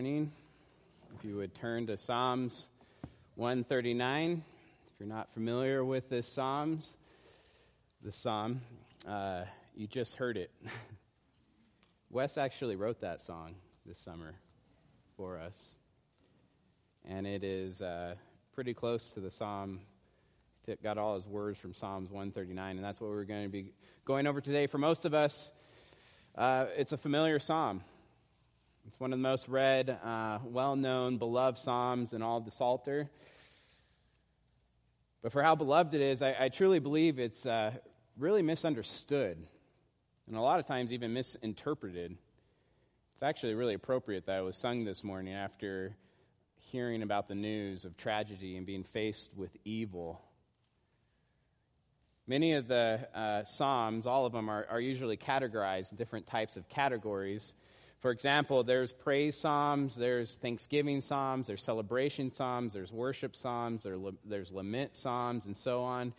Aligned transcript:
morning. 0.00 0.32
If 1.14 1.26
you 1.26 1.36
would 1.36 1.54
turn 1.54 1.86
to 1.88 1.98
Psalms 1.98 2.70
139. 3.34 4.42
If 4.86 4.98
you're 4.98 5.06
not 5.06 5.28
familiar 5.34 5.84
with 5.84 6.08
this 6.08 6.26
Psalms, 6.26 6.96
the 8.02 8.10
Psalm, 8.10 8.62
uh, 9.06 9.42
you 9.76 9.86
just 9.86 10.14
heard 10.14 10.38
it. 10.38 10.50
Wes 12.10 12.38
actually 12.38 12.76
wrote 12.76 13.02
that 13.02 13.20
song 13.20 13.56
this 13.84 13.98
summer 13.98 14.32
for 15.18 15.38
us. 15.38 15.74
And 17.06 17.26
it 17.26 17.44
is 17.44 17.82
uh, 17.82 18.14
pretty 18.54 18.72
close 18.72 19.10
to 19.10 19.20
the 19.20 19.30
Psalm. 19.30 19.80
Got 20.82 20.96
all 20.96 21.14
his 21.14 21.26
words 21.26 21.58
from 21.58 21.74
Psalms 21.74 22.10
139, 22.10 22.76
and 22.76 22.82
that's 22.82 23.02
what 23.02 23.10
we're 23.10 23.24
going 23.24 23.42
to 23.42 23.50
be 23.50 23.74
going 24.06 24.26
over 24.26 24.40
today. 24.40 24.66
For 24.66 24.78
most 24.78 25.04
of 25.04 25.12
us, 25.12 25.52
uh, 26.38 26.68
it's 26.74 26.92
a 26.92 26.96
familiar 26.96 27.38
psalm. 27.38 27.82
It's 28.90 28.98
one 28.98 29.12
of 29.12 29.20
the 29.20 29.22
most 29.22 29.46
read, 29.46 29.88
uh, 29.88 30.40
well 30.42 30.74
known, 30.74 31.18
beloved 31.18 31.58
Psalms 31.58 32.12
in 32.12 32.22
all 32.22 32.38
of 32.38 32.44
the 32.44 32.50
Psalter. 32.50 33.08
But 35.22 35.30
for 35.30 35.44
how 35.44 35.54
beloved 35.54 35.94
it 35.94 36.00
is, 36.00 36.22
I, 36.22 36.34
I 36.36 36.48
truly 36.48 36.80
believe 36.80 37.20
it's 37.20 37.46
uh, 37.46 37.70
really 38.18 38.42
misunderstood 38.42 39.46
and 40.26 40.36
a 40.36 40.40
lot 40.40 40.58
of 40.58 40.66
times 40.66 40.92
even 40.92 41.12
misinterpreted. 41.12 42.18
It's 43.14 43.22
actually 43.22 43.54
really 43.54 43.74
appropriate 43.74 44.26
that 44.26 44.38
it 44.38 44.42
was 44.42 44.56
sung 44.56 44.84
this 44.84 45.04
morning 45.04 45.34
after 45.34 45.94
hearing 46.72 47.04
about 47.04 47.28
the 47.28 47.36
news 47.36 47.84
of 47.84 47.96
tragedy 47.96 48.56
and 48.56 48.66
being 48.66 48.82
faced 48.82 49.30
with 49.36 49.56
evil. 49.64 50.20
Many 52.26 52.54
of 52.54 52.66
the 52.66 53.06
uh, 53.14 53.44
Psalms, 53.44 54.08
all 54.08 54.26
of 54.26 54.32
them, 54.32 54.48
are, 54.48 54.66
are 54.68 54.80
usually 54.80 55.16
categorized 55.16 55.96
different 55.96 56.26
types 56.26 56.56
of 56.56 56.68
categories. 56.68 57.54
For 58.00 58.10
example, 58.10 58.64
there's 58.64 58.92
praise 58.92 59.36
psalms, 59.36 59.94
there's 59.94 60.36
thanksgiving 60.36 61.02
psalms, 61.02 61.46
there's 61.46 61.62
celebration 61.62 62.32
psalms, 62.32 62.72
there's 62.72 62.90
worship 62.90 63.36
psalms, 63.36 63.86
there's 64.24 64.50
lament 64.50 64.96
psalms, 64.96 65.44
and 65.44 65.54
so 65.54 65.82
on. 65.82 66.14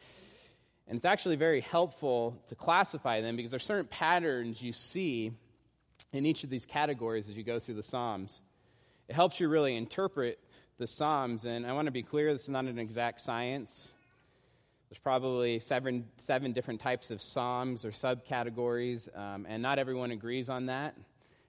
And 0.87 0.97
it's 0.97 1.05
actually 1.05 1.37
very 1.37 1.61
helpful 1.61 2.37
to 2.49 2.55
classify 2.55 3.21
them 3.21 3.35
because 3.35 3.49
there's 3.49 3.65
certain 3.65 3.87
patterns 3.87 4.61
you 4.61 4.73
see 4.73 5.31
in 6.13 6.27
each 6.27 6.43
of 6.43 6.51
these 6.51 6.67
categories 6.67 7.29
as 7.29 7.35
you 7.35 7.43
go 7.43 7.59
through 7.59 7.75
the 7.75 7.83
psalms. 7.83 8.41
It 9.07 9.15
helps 9.15 9.39
you 9.39 9.49
really 9.49 9.75
interpret 9.75 10.37
the 10.77 10.85
psalms, 10.85 11.45
and 11.45 11.65
I 11.65 11.73
want 11.73 11.87
to 11.87 11.91
be 11.91 12.03
clear 12.03 12.31
this 12.31 12.43
is 12.43 12.49
not 12.49 12.65
an 12.65 12.77
exact 12.77 13.21
science. 13.21 13.91
There's 14.89 14.99
probably 14.99 15.59
seven, 15.59 16.05
seven 16.21 16.51
different 16.51 16.79
types 16.79 17.09
of 17.09 17.23
psalms 17.23 17.85
or 17.85 17.89
subcategories, 17.91 19.07
um, 19.17 19.47
and 19.49 19.63
not 19.63 19.79
everyone 19.79 20.11
agrees 20.11 20.47
on 20.47 20.67
that 20.67 20.95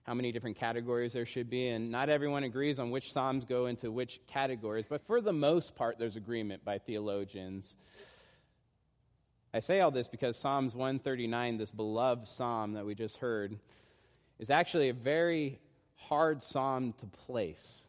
how 0.05 0.15
many 0.15 0.33
different 0.33 0.57
categories 0.57 1.13
there 1.13 1.27
should 1.27 1.49
be, 1.49 1.69
and 1.69 1.91
not 1.91 2.09
everyone 2.09 2.43
agrees 2.45 2.79
on 2.79 2.91
which 2.91 3.13
Psalms 3.13 3.45
go 3.45 3.67
into 3.67 3.91
which 3.93 4.21
categories, 4.27 4.85
but 4.89 5.07
for 5.07 5.21
the 5.21 5.33
most 5.33 5.77
part, 5.77 5.99
there's 5.99 6.17
agreement 6.17 6.65
by 6.65 6.79
theologians. 6.79 7.77
I 9.55 9.61
say 9.61 9.81
all 9.81 9.91
this 9.91 10.09
because 10.09 10.37
Psalms 10.37 10.75
139, 10.75 11.59
this 11.59 11.71
beloved 11.71 12.27
psalm 12.27 12.73
that 12.73 12.87
we 12.87 12.95
just 12.95 13.19
heard, 13.19 13.59
is 14.39 14.51
actually 14.51 14.89
a 14.89 14.95
very 14.95 15.61
hard 15.95 16.43
psalm 16.43 16.95
to 17.01 17.07
place. 17.07 17.83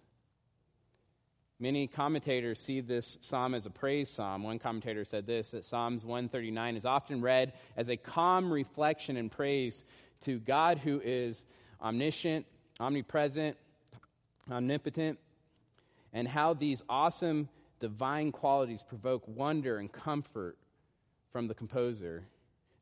Many 1.60 1.88
commentators 1.88 2.60
see 2.60 2.82
this 2.82 3.18
psalm 3.22 3.56
as 3.56 3.66
a 3.66 3.70
praise 3.70 4.10
psalm. 4.10 4.44
One 4.44 4.60
commentator 4.60 5.06
said 5.06 5.26
this 5.26 5.52
that 5.52 5.66
Psalms 5.66 6.04
139 6.04 6.76
is 6.76 6.86
often 6.86 7.22
read 7.22 7.54
as 7.78 7.90
a 7.90 7.96
calm 7.96 8.52
reflection 8.52 9.16
and 9.16 9.32
praise 9.32 9.84
to 10.26 10.40
God 10.40 10.78
who 10.78 11.00
is 11.00 11.46
omniscient, 11.84 12.46
omnipresent, 12.80 13.58
omnipotent, 14.50 15.20
and 16.14 16.28
how 16.28 16.54
these 16.54 16.82
awesome 16.88 17.50
divine 17.80 18.32
qualities 18.32 18.84
provoke 18.84 19.24
wonder 19.28 19.78
and 19.78 19.92
comfort 19.92 20.58
from 21.32 21.48
the 21.48 21.54
composer. 21.54 22.24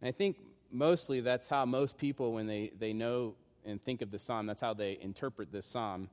And 0.01 0.07
I 0.07 0.11
think 0.11 0.37
mostly 0.71 1.21
that's 1.21 1.47
how 1.47 1.65
most 1.65 1.97
people, 1.97 2.33
when 2.33 2.47
they, 2.47 2.71
they 2.77 2.93
know 2.93 3.35
and 3.65 3.81
think 3.81 4.01
of 4.01 4.11
the 4.11 4.19
psalm, 4.19 4.45
that's 4.45 4.61
how 4.61 4.73
they 4.73 4.97
interpret 5.01 5.51
this 5.51 5.65
psalm. 5.65 6.09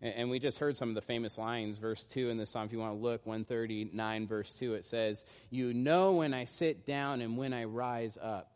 And, 0.00 0.14
and 0.14 0.30
we 0.30 0.38
just 0.38 0.58
heard 0.58 0.76
some 0.76 0.88
of 0.88 0.94
the 0.94 1.00
famous 1.00 1.38
lines. 1.38 1.78
Verse 1.78 2.04
2 2.04 2.30
in 2.30 2.38
the 2.38 2.46
psalm, 2.46 2.66
if 2.66 2.72
you 2.72 2.78
want 2.78 2.94
to 2.94 3.02
look, 3.02 3.26
139, 3.26 4.26
verse 4.26 4.52
2, 4.54 4.74
it 4.74 4.86
says, 4.86 5.24
You 5.50 5.72
know 5.74 6.12
when 6.12 6.34
I 6.34 6.44
sit 6.44 6.86
down 6.86 7.20
and 7.20 7.36
when 7.36 7.52
I 7.52 7.64
rise 7.64 8.16
up. 8.20 8.50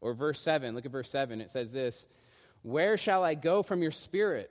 Or 0.00 0.14
verse 0.14 0.40
7, 0.40 0.74
look 0.74 0.84
at 0.84 0.90
verse 0.90 1.10
7, 1.10 1.40
it 1.40 1.50
says 1.50 1.70
this 1.70 2.06
where 2.62 2.96
shall 2.96 3.24
I 3.24 3.34
go 3.34 3.62
from 3.62 3.82
your 3.82 3.90
spirit? 3.90 4.50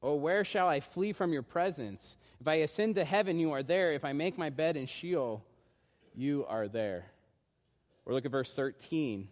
Or 0.00 0.18
where 0.18 0.44
shall 0.44 0.68
I 0.68 0.80
flee 0.80 1.12
from 1.12 1.32
your 1.32 1.42
presence? 1.42 2.16
If 2.40 2.48
I 2.48 2.56
ascend 2.56 2.96
to 2.96 3.04
heaven, 3.04 3.38
you 3.38 3.52
are 3.52 3.62
there. 3.62 3.92
If 3.92 4.04
I 4.04 4.12
make 4.12 4.36
my 4.36 4.50
bed 4.50 4.76
in 4.76 4.86
Sheol, 4.86 5.42
you 6.14 6.44
are 6.48 6.68
there. 6.68 7.06
Or 8.04 8.12
look 8.12 8.26
at 8.26 8.30
verse 8.30 8.54
13. 8.54 9.28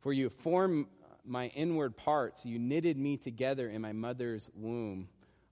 For 0.00 0.12
you 0.12 0.28
formed 0.28 0.86
my 1.24 1.48
inward 1.48 1.96
parts, 1.96 2.44
you 2.44 2.58
knitted 2.58 2.96
me 2.96 3.16
together 3.16 3.68
in 3.68 3.82
my 3.82 3.92
mother's 3.92 4.50
womb. 4.56 5.08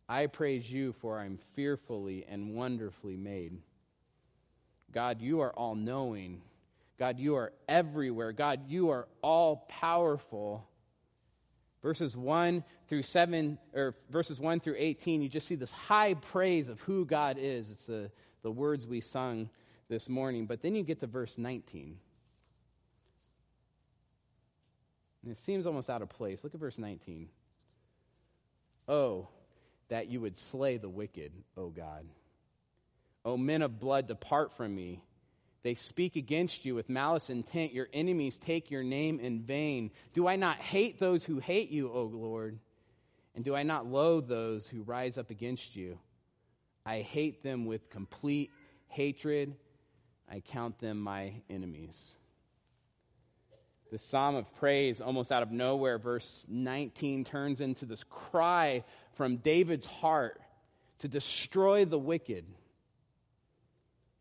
I 0.08 0.26
praise 0.26 0.70
you, 0.70 0.92
for 0.92 1.18
I'm 1.18 1.38
fearfully 1.54 2.24
and 2.28 2.54
wonderfully 2.54 3.16
made. 3.16 3.58
God, 4.92 5.20
you 5.20 5.40
are 5.40 5.52
all 5.52 5.74
knowing. 5.74 6.40
God, 6.98 7.18
you 7.18 7.34
are 7.34 7.52
everywhere. 7.68 8.32
God, 8.32 8.62
you 8.68 8.90
are 8.90 9.08
all 9.20 9.66
powerful. 9.68 10.66
Verses 11.82 12.16
1 12.16 12.64
through 12.88 13.02
7, 13.02 13.58
or 13.74 13.94
verses 14.10 14.40
1 14.40 14.60
through 14.60 14.76
18, 14.78 15.22
you 15.22 15.28
just 15.28 15.46
see 15.46 15.54
this 15.54 15.70
high 15.70 16.14
praise 16.14 16.68
of 16.68 16.80
who 16.80 17.04
God 17.04 17.36
is. 17.38 17.70
It's 17.70 17.86
the, 17.86 18.10
the 18.42 18.50
words 18.50 18.86
we 18.86 19.00
sung 19.00 19.50
this 19.88 20.08
morning. 20.08 20.46
But 20.46 20.62
then 20.62 20.74
you 20.74 20.82
get 20.82 21.00
to 21.00 21.06
verse 21.06 21.38
19. 21.38 21.98
And 25.22 25.32
it 25.32 25.38
seems 25.38 25.66
almost 25.66 25.90
out 25.90 26.02
of 26.02 26.08
place. 26.08 26.44
Look 26.44 26.54
at 26.54 26.60
verse 26.60 26.78
19. 26.78 27.28
Oh, 28.88 29.28
that 29.88 30.08
you 30.08 30.20
would 30.20 30.36
slay 30.36 30.76
the 30.76 30.88
wicked, 30.88 31.32
O 31.56 31.68
God. 31.68 32.06
O 33.24 33.36
men 33.36 33.62
of 33.62 33.80
blood, 33.80 34.06
depart 34.06 34.56
from 34.56 34.74
me. 34.74 35.02
They 35.66 35.74
speak 35.74 36.14
against 36.14 36.64
you 36.64 36.76
with 36.76 36.88
malice 36.88 37.28
intent. 37.28 37.72
Your 37.72 37.88
enemies 37.92 38.38
take 38.38 38.70
your 38.70 38.84
name 38.84 39.18
in 39.18 39.40
vain. 39.40 39.90
Do 40.12 40.28
I 40.28 40.36
not 40.36 40.58
hate 40.58 41.00
those 41.00 41.24
who 41.24 41.40
hate 41.40 41.70
you, 41.70 41.90
O 41.90 42.04
Lord? 42.04 42.60
And 43.34 43.44
do 43.44 43.56
I 43.56 43.64
not 43.64 43.84
loathe 43.84 44.28
those 44.28 44.68
who 44.68 44.82
rise 44.82 45.18
up 45.18 45.30
against 45.30 45.74
you? 45.74 45.98
I 46.84 47.00
hate 47.00 47.42
them 47.42 47.66
with 47.66 47.90
complete 47.90 48.52
hatred. 48.86 49.56
I 50.30 50.38
count 50.38 50.78
them 50.78 51.00
my 51.00 51.32
enemies. 51.50 52.12
The 53.90 53.98
psalm 53.98 54.36
of 54.36 54.54
praise, 54.60 55.00
almost 55.00 55.32
out 55.32 55.42
of 55.42 55.50
nowhere, 55.50 55.98
verse 55.98 56.46
19, 56.46 57.24
turns 57.24 57.60
into 57.60 57.86
this 57.86 58.04
cry 58.04 58.84
from 59.14 59.38
David's 59.38 59.86
heart 59.86 60.40
to 61.00 61.08
destroy 61.08 61.84
the 61.84 61.98
wicked. 61.98 62.44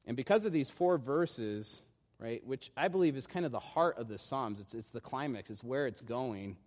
And 0.07 0.15
because 0.15 0.45
of 0.45 0.53
these 0.53 0.69
four 0.69 0.97
verses, 0.97 1.81
right, 2.19 2.45
which 2.45 2.71
I 2.77 2.87
believe 2.87 3.17
is 3.17 3.27
kind 3.27 3.45
of 3.45 3.51
the 3.51 3.59
heart 3.59 3.97
of 3.97 4.07
the 4.07 4.17
Psalms, 4.17 4.59
it's, 4.59 4.73
it's 4.73 4.91
the 4.91 5.01
climax, 5.01 5.49
it's 5.49 5.63
where 5.63 5.87
it's 5.87 6.01
going. 6.01 6.57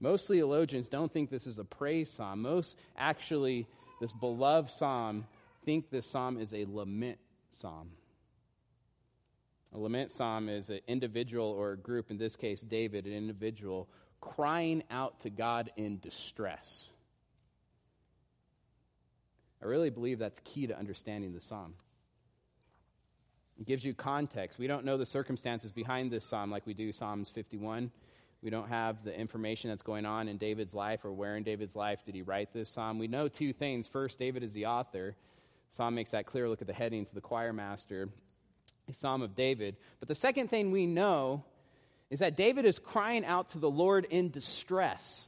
Most 0.00 0.28
theologians 0.28 0.88
don't 0.88 1.12
think 1.12 1.30
this 1.30 1.46
is 1.46 1.58
a 1.58 1.64
praise 1.64 2.10
psalm. 2.10 2.42
Most 2.42 2.76
actually, 2.96 3.66
this 4.00 4.12
beloved 4.12 4.70
psalm, 4.70 5.26
think 5.64 5.90
this 5.90 6.06
psalm 6.06 6.38
is 6.38 6.52
a 6.52 6.66
lament 6.66 7.18
psalm. 7.50 7.90
A 9.74 9.78
lament 9.78 10.10
psalm 10.10 10.48
is 10.48 10.68
an 10.68 10.80
individual 10.86 11.46
or 11.46 11.72
a 11.72 11.76
group, 11.76 12.10
in 12.10 12.18
this 12.18 12.36
case, 12.36 12.60
David, 12.60 13.06
an 13.06 13.12
individual, 13.12 13.88
crying 14.20 14.82
out 14.90 15.20
to 15.20 15.30
God 15.30 15.70
in 15.76 15.98
distress. 15.98 16.92
I 19.62 19.66
really 19.66 19.90
believe 19.90 20.18
that's 20.18 20.40
key 20.44 20.66
to 20.66 20.78
understanding 20.78 21.32
the 21.32 21.40
psalm. 21.40 21.74
It 23.58 23.66
gives 23.66 23.84
you 23.84 23.94
context. 23.94 24.58
We 24.58 24.66
don't 24.66 24.84
know 24.84 24.96
the 24.96 25.06
circumstances 25.06 25.72
behind 25.72 26.10
this 26.10 26.26
psalm 26.26 26.50
like 26.50 26.66
we 26.66 26.74
do 26.74 26.92
Psalms 26.92 27.28
51. 27.28 27.90
We 28.42 28.50
don't 28.50 28.68
have 28.68 29.04
the 29.04 29.18
information 29.18 29.70
that's 29.70 29.82
going 29.82 30.04
on 30.04 30.28
in 30.28 30.36
David's 30.36 30.74
life 30.74 31.04
or 31.04 31.12
where 31.12 31.36
in 31.36 31.44
David's 31.44 31.74
life 31.74 32.00
did 32.04 32.14
he 32.14 32.22
write 32.22 32.52
this 32.52 32.68
psalm. 32.68 32.98
We 32.98 33.08
know 33.08 33.28
two 33.28 33.52
things. 33.52 33.86
First, 33.86 34.18
David 34.18 34.42
is 34.42 34.52
the 34.52 34.66
author. 34.66 35.16
Psalm 35.70 35.94
makes 35.94 36.10
that 36.10 36.26
clear. 36.26 36.48
Look 36.48 36.60
at 36.60 36.66
the 36.66 36.74
heading 36.74 37.06
to 37.06 37.14
the 37.14 37.20
choir 37.20 37.52
master, 37.52 38.08
a 38.88 38.92
psalm 38.92 39.22
of 39.22 39.34
David. 39.34 39.76
But 39.98 40.08
the 40.08 40.14
second 40.14 40.50
thing 40.50 40.72
we 40.72 40.86
know 40.86 41.44
is 42.10 42.18
that 42.18 42.36
David 42.36 42.66
is 42.66 42.78
crying 42.78 43.24
out 43.24 43.50
to 43.50 43.58
the 43.58 43.70
Lord 43.70 44.06
in 44.10 44.30
distress. 44.30 45.26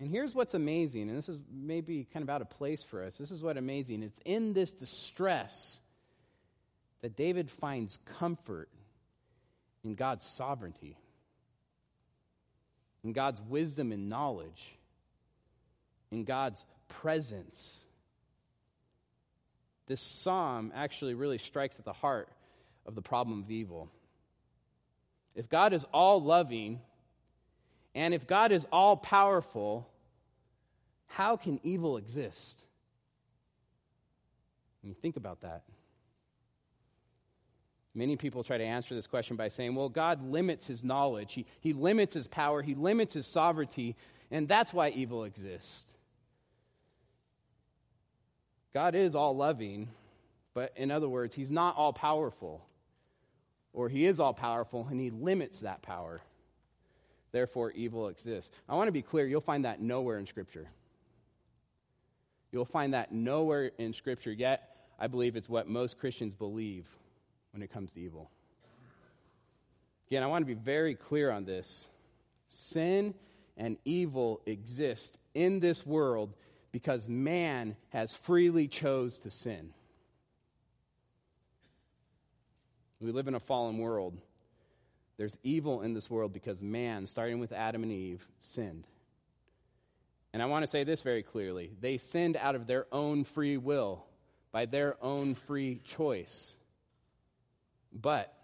And 0.00 0.10
here's 0.10 0.34
what's 0.34 0.54
amazing, 0.54 1.08
and 1.08 1.16
this 1.16 1.28
is 1.28 1.38
maybe 1.52 2.08
kind 2.12 2.24
of 2.24 2.28
out 2.28 2.42
of 2.42 2.50
place 2.50 2.82
for 2.82 3.04
us. 3.04 3.16
This 3.16 3.30
is 3.30 3.42
what 3.42 3.56
amazing. 3.56 4.02
It's 4.02 4.18
in 4.24 4.52
this 4.52 4.72
distress 4.72 5.80
that 7.04 7.16
David 7.16 7.50
finds 7.50 7.98
comfort 8.18 8.70
in 9.84 9.94
God's 9.94 10.24
sovereignty, 10.24 10.96
in 13.04 13.12
God's 13.12 13.42
wisdom 13.42 13.92
and 13.92 14.08
knowledge. 14.08 14.74
in 16.14 16.24
God's 16.24 16.64
presence. 16.88 17.80
This 19.86 20.00
psalm 20.00 20.72
actually 20.74 21.14
really 21.14 21.38
strikes 21.38 21.78
at 21.78 21.84
the 21.84 21.92
heart 21.92 22.28
of 22.86 22.94
the 22.94 23.02
problem 23.02 23.42
of 23.42 23.50
evil. 23.50 23.90
If 25.34 25.48
God 25.48 25.72
is 25.72 25.84
all 25.92 26.22
loving, 26.22 26.80
and 27.94 28.14
if 28.14 28.26
God 28.26 28.52
is 28.52 28.64
all 28.72 28.96
powerful, 28.96 29.86
how 31.06 31.36
can 31.36 31.60
evil 31.64 31.96
exist? 31.96 32.58
When 34.82 34.90
you 34.90 34.94
think 34.94 35.16
about 35.16 35.40
that. 35.42 35.64
Many 37.94 38.16
people 38.16 38.42
try 38.42 38.58
to 38.58 38.64
answer 38.64 38.94
this 38.94 39.06
question 39.06 39.36
by 39.36 39.48
saying, 39.48 39.74
well, 39.74 39.88
God 39.88 40.30
limits 40.30 40.66
his 40.66 40.82
knowledge, 40.82 41.32
he, 41.34 41.46
he 41.60 41.72
limits 41.72 42.14
his 42.14 42.26
power, 42.26 42.60
he 42.60 42.74
limits 42.74 43.14
his 43.14 43.26
sovereignty, 43.26 43.94
and 44.30 44.48
that's 44.48 44.74
why 44.74 44.90
evil 44.90 45.24
exists. 45.24 45.86
God 48.72 48.96
is 48.96 49.14
all 49.14 49.36
loving, 49.36 49.88
but 50.54 50.72
in 50.76 50.90
other 50.90 51.08
words, 51.08 51.34
he's 51.34 51.52
not 51.52 51.76
all 51.76 51.92
powerful. 51.92 52.66
Or 53.72 53.88
he 53.88 54.06
is 54.06 54.18
all 54.18 54.34
powerful 54.34 54.86
and 54.90 55.00
he 55.00 55.10
limits 55.10 55.60
that 55.60 55.82
power. 55.82 56.20
Therefore, 57.30 57.70
evil 57.72 58.08
exists. 58.08 58.50
I 58.68 58.74
want 58.74 58.88
to 58.88 58.92
be 58.92 59.02
clear, 59.02 59.26
you'll 59.26 59.40
find 59.40 59.64
that 59.64 59.80
nowhere 59.80 60.18
in 60.18 60.26
Scripture. 60.26 60.68
You'll 62.50 62.64
find 62.64 62.94
that 62.94 63.12
nowhere 63.12 63.70
in 63.78 63.92
Scripture, 63.92 64.32
yet 64.32 64.88
I 64.98 65.06
believe 65.06 65.36
it's 65.36 65.48
what 65.48 65.68
most 65.68 65.98
Christians 65.98 66.34
believe 66.34 66.86
when 67.54 67.62
it 67.62 67.72
comes 67.72 67.92
to 67.92 68.00
evil. 68.00 68.30
Again, 70.08 70.22
I 70.22 70.26
want 70.26 70.42
to 70.42 70.46
be 70.46 70.60
very 70.60 70.94
clear 70.94 71.30
on 71.30 71.44
this. 71.44 71.86
Sin 72.48 73.14
and 73.56 73.78
evil 73.84 74.42
exist 74.44 75.16
in 75.34 75.60
this 75.60 75.86
world 75.86 76.34
because 76.72 77.08
man 77.08 77.76
has 77.90 78.12
freely 78.12 78.68
chose 78.68 79.18
to 79.20 79.30
sin. 79.30 79.70
We 83.00 83.12
live 83.12 83.28
in 83.28 83.34
a 83.34 83.40
fallen 83.40 83.78
world. 83.78 84.18
There's 85.16 85.38
evil 85.44 85.82
in 85.82 85.94
this 85.94 86.10
world 86.10 86.32
because 86.32 86.60
man, 86.60 87.06
starting 87.06 87.38
with 87.38 87.52
Adam 87.52 87.84
and 87.84 87.92
Eve, 87.92 88.26
sinned. 88.40 88.84
And 90.32 90.42
I 90.42 90.46
want 90.46 90.64
to 90.64 90.66
say 90.66 90.82
this 90.82 91.02
very 91.02 91.22
clearly. 91.22 91.70
They 91.80 91.98
sinned 91.98 92.36
out 92.36 92.56
of 92.56 92.66
their 92.66 92.86
own 92.90 93.22
free 93.22 93.56
will, 93.56 94.04
by 94.50 94.66
their 94.66 94.96
own 95.00 95.36
free 95.36 95.80
choice. 95.84 96.56
But 97.94 98.34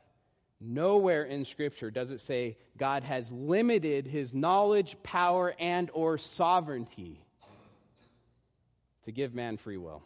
nowhere 0.60 1.24
in 1.24 1.44
scripture 1.44 1.90
does 1.90 2.10
it 2.10 2.20
say 2.20 2.56
God 2.76 3.02
has 3.02 3.32
limited 3.32 4.06
his 4.06 4.32
knowledge, 4.32 4.96
power 5.02 5.54
and 5.58 5.90
or 5.92 6.18
sovereignty 6.18 7.20
to 9.04 9.12
give 9.12 9.34
man 9.34 9.56
free 9.56 9.76
will. 9.76 10.02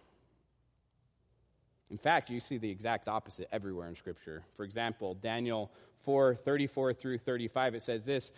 In 1.90 1.98
fact, 1.98 2.30
you 2.30 2.40
see 2.40 2.58
the 2.58 2.70
exact 2.70 3.08
opposite 3.08 3.48
everywhere 3.52 3.88
in 3.88 3.94
Scripture. 3.94 4.42
For 4.56 4.64
example, 4.64 5.14
Daniel 5.14 5.70
4 6.04 6.34
34 6.34 6.94
through 6.94 7.18
35, 7.18 7.74
it 7.74 7.82
says 7.82 8.04
this 8.04 8.32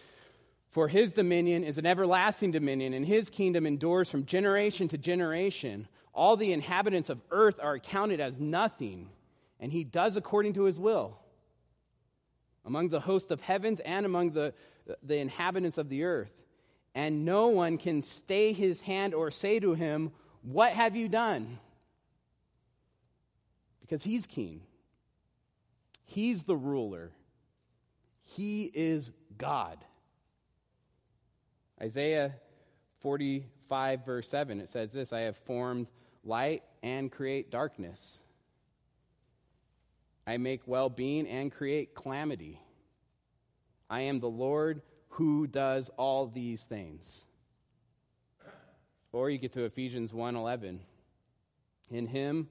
For 0.70 0.88
his 0.88 1.12
dominion 1.12 1.64
is 1.64 1.78
an 1.78 1.86
everlasting 1.86 2.50
dominion, 2.50 2.92
and 2.92 3.06
his 3.06 3.30
kingdom 3.30 3.66
endures 3.66 4.10
from 4.10 4.26
generation 4.26 4.88
to 4.88 4.98
generation. 4.98 5.88
All 6.12 6.36
the 6.36 6.52
inhabitants 6.52 7.10
of 7.10 7.20
earth 7.30 7.58
are 7.62 7.74
accounted 7.74 8.20
as 8.20 8.40
nothing, 8.40 9.08
and 9.60 9.72
he 9.72 9.84
does 9.84 10.16
according 10.16 10.54
to 10.54 10.64
his 10.64 10.78
will. 10.78 11.18
Among 12.64 12.88
the 12.88 13.00
host 13.00 13.30
of 13.30 13.40
heavens 13.40 13.80
and 13.80 14.04
among 14.04 14.32
the, 14.32 14.52
the 15.02 15.16
inhabitants 15.16 15.78
of 15.78 15.88
the 15.88 16.04
earth. 16.04 16.32
And 16.94 17.24
no 17.24 17.48
one 17.48 17.78
can 17.78 18.02
stay 18.02 18.52
his 18.52 18.80
hand 18.80 19.14
or 19.14 19.30
say 19.30 19.60
to 19.60 19.74
him, 19.74 20.12
what 20.42 20.72
have 20.72 20.96
you 20.96 21.08
done? 21.08 21.58
Because 23.80 24.02
he's 24.02 24.26
king, 24.26 24.62
he's 26.04 26.42
the 26.42 26.56
ruler, 26.56 27.12
he 28.24 28.64
is 28.74 29.12
God. 29.38 29.78
Isaiah 31.80 32.34
45, 33.00 34.04
verse 34.04 34.28
7, 34.28 34.60
it 34.60 34.68
says 34.68 34.92
this 34.92 35.12
I 35.12 35.20
have 35.20 35.36
formed 35.36 35.86
light 36.24 36.62
and 36.82 37.12
create 37.12 37.50
darkness. 37.50 38.18
I 40.26 40.38
make 40.38 40.66
well 40.66 40.88
being 40.88 41.28
and 41.28 41.52
create 41.52 41.94
calamity. 41.94 42.60
I 43.88 44.00
am 44.00 44.18
the 44.18 44.28
Lord 44.28 44.82
who 45.10 45.46
does 45.46 45.88
all 45.96 46.26
these 46.26 46.64
things. 46.64 47.22
Or 49.12 49.30
you 49.30 49.38
get 49.38 49.52
to 49.52 49.64
Ephesians 49.64 50.12
1:11. 50.12 50.80
In 51.90 52.06
him 52.06 52.50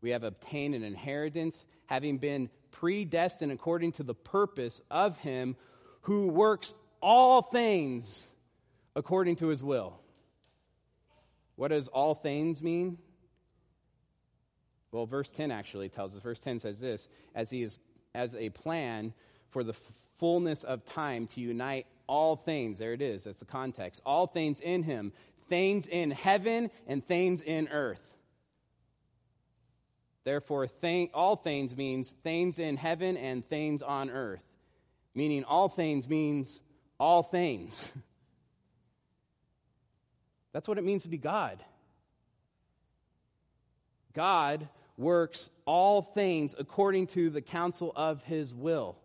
we 0.00 0.10
have 0.10 0.24
obtained 0.24 0.74
an 0.74 0.82
inheritance, 0.82 1.64
having 1.86 2.18
been 2.18 2.50
predestined 2.70 3.52
according 3.52 3.92
to 3.92 4.02
the 4.02 4.14
purpose 4.14 4.80
of 4.90 5.18
him 5.18 5.54
who 6.02 6.26
works 6.28 6.74
all 7.00 7.42
things 7.42 8.26
according 8.96 9.36
to 9.36 9.48
his 9.48 9.62
will. 9.62 10.00
What 11.56 11.68
does 11.68 11.88
all 11.88 12.14
things 12.14 12.62
mean? 12.62 12.98
Well, 14.92 15.06
verse 15.06 15.30
10 15.30 15.50
actually 15.50 15.88
tells 15.88 16.14
us. 16.14 16.20
Verse 16.20 16.40
10 16.40 16.60
says 16.60 16.78
this 16.78 17.08
as 17.34 17.50
he 17.50 17.62
is 17.62 17.78
as 18.14 18.34
a 18.34 18.50
plan 18.50 19.14
for 19.50 19.64
the 19.64 19.74
fullness 20.18 20.64
of 20.64 20.84
time 20.84 21.26
to 21.28 21.40
unite 21.40 21.86
all 22.06 22.36
things. 22.36 22.78
There 22.78 22.92
it 22.92 23.00
is. 23.00 23.24
That's 23.24 23.38
the 23.38 23.46
context. 23.46 24.02
All 24.04 24.26
things 24.26 24.60
in 24.60 24.82
him, 24.82 25.12
things 25.48 25.86
in 25.86 26.10
heaven 26.10 26.70
and 26.86 27.04
things 27.04 27.40
in 27.40 27.68
earth. 27.68 28.02
Therefore, 30.24 30.68
all 31.14 31.36
things 31.36 31.76
means 31.76 32.10
things 32.22 32.58
in 32.58 32.76
heaven 32.76 33.16
and 33.16 33.48
things 33.48 33.82
on 33.82 34.10
earth. 34.10 34.42
Meaning, 35.14 35.44
all 35.44 35.68
things 35.68 36.08
means 36.08 36.60
all 37.00 37.22
things. 37.22 37.82
That's 40.52 40.68
what 40.68 40.78
it 40.78 40.84
means 40.84 41.02
to 41.02 41.08
be 41.08 41.18
God. 41.18 41.62
God 44.14 44.68
works 45.02 45.50
all 45.66 46.00
things 46.00 46.54
according 46.58 47.08
to 47.08 47.28
the 47.28 47.42
counsel 47.42 47.92
of 47.94 48.22
his 48.22 48.54
will. 48.54 48.96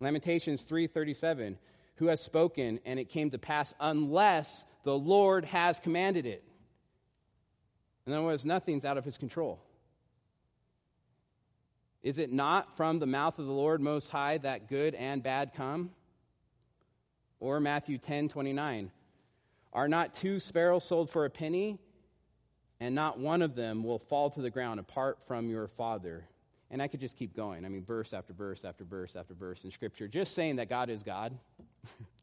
Lamentations 0.00 0.62
3:37 0.62 1.56
Who 1.96 2.06
has 2.06 2.20
spoken 2.20 2.80
and 2.84 2.98
it 2.98 3.08
came 3.08 3.30
to 3.30 3.38
pass 3.38 3.72
unless 3.80 4.64
the 4.82 4.96
Lord 4.96 5.44
has 5.46 5.80
commanded 5.80 6.26
it. 6.26 6.44
In 8.06 8.12
other 8.12 8.24
words, 8.24 8.44
nothing's 8.44 8.84
out 8.84 8.98
of 8.98 9.04
his 9.04 9.16
control. 9.16 9.60
Is 12.02 12.18
it 12.18 12.30
not 12.30 12.76
from 12.76 12.98
the 12.98 13.06
mouth 13.06 13.38
of 13.38 13.46
the 13.46 13.52
Lord 13.52 13.80
Most 13.80 14.10
High 14.10 14.36
that 14.38 14.68
good 14.68 14.94
and 14.94 15.22
bad 15.22 15.54
come? 15.54 15.90
Or 17.40 17.60
Matthew 17.60 17.96
10 17.96 18.28
29. 18.28 18.90
Are 19.72 19.88
not 19.88 20.14
two 20.14 20.38
sparrows 20.38 20.84
sold 20.84 21.08
for 21.10 21.24
a 21.24 21.30
penny? 21.30 21.78
And 22.80 22.94
not 22.94 23.18
one 23.18 23.42
of 23.42 23.54
them 23.54 23.84
will 23.84 23.98
fall 23.98 24.30
to 24.30 24.40
the 24.40 24.50
ground 24.50 24.80
apart 24.80 25.18
from 25.26 25.48
your 25.48 25.68
Father. 25.68 26.24
And 26.70 26.82
I 26.82 26.88
could 26.88 27.00
just 27.00 27.16
keep 27.16 27.36
going. 27.36 27.64
I 27.64 27.68
mean, 27.68 27.84
verse 27.84 28.12
after 28.12 28.32
verse 28.32 28.64
after 28.64 28.84
verse 28.84 29.16
after 29.16 29.34
verse 29.34 29.64
in 29.64 29.70
Scripture, 29.70 30.08
just 30.08 30.34
saying 30.34 30.56
that 30.56 30.68
God 30.68 30.90
is 30.90 31.02
God. 31.02 31.36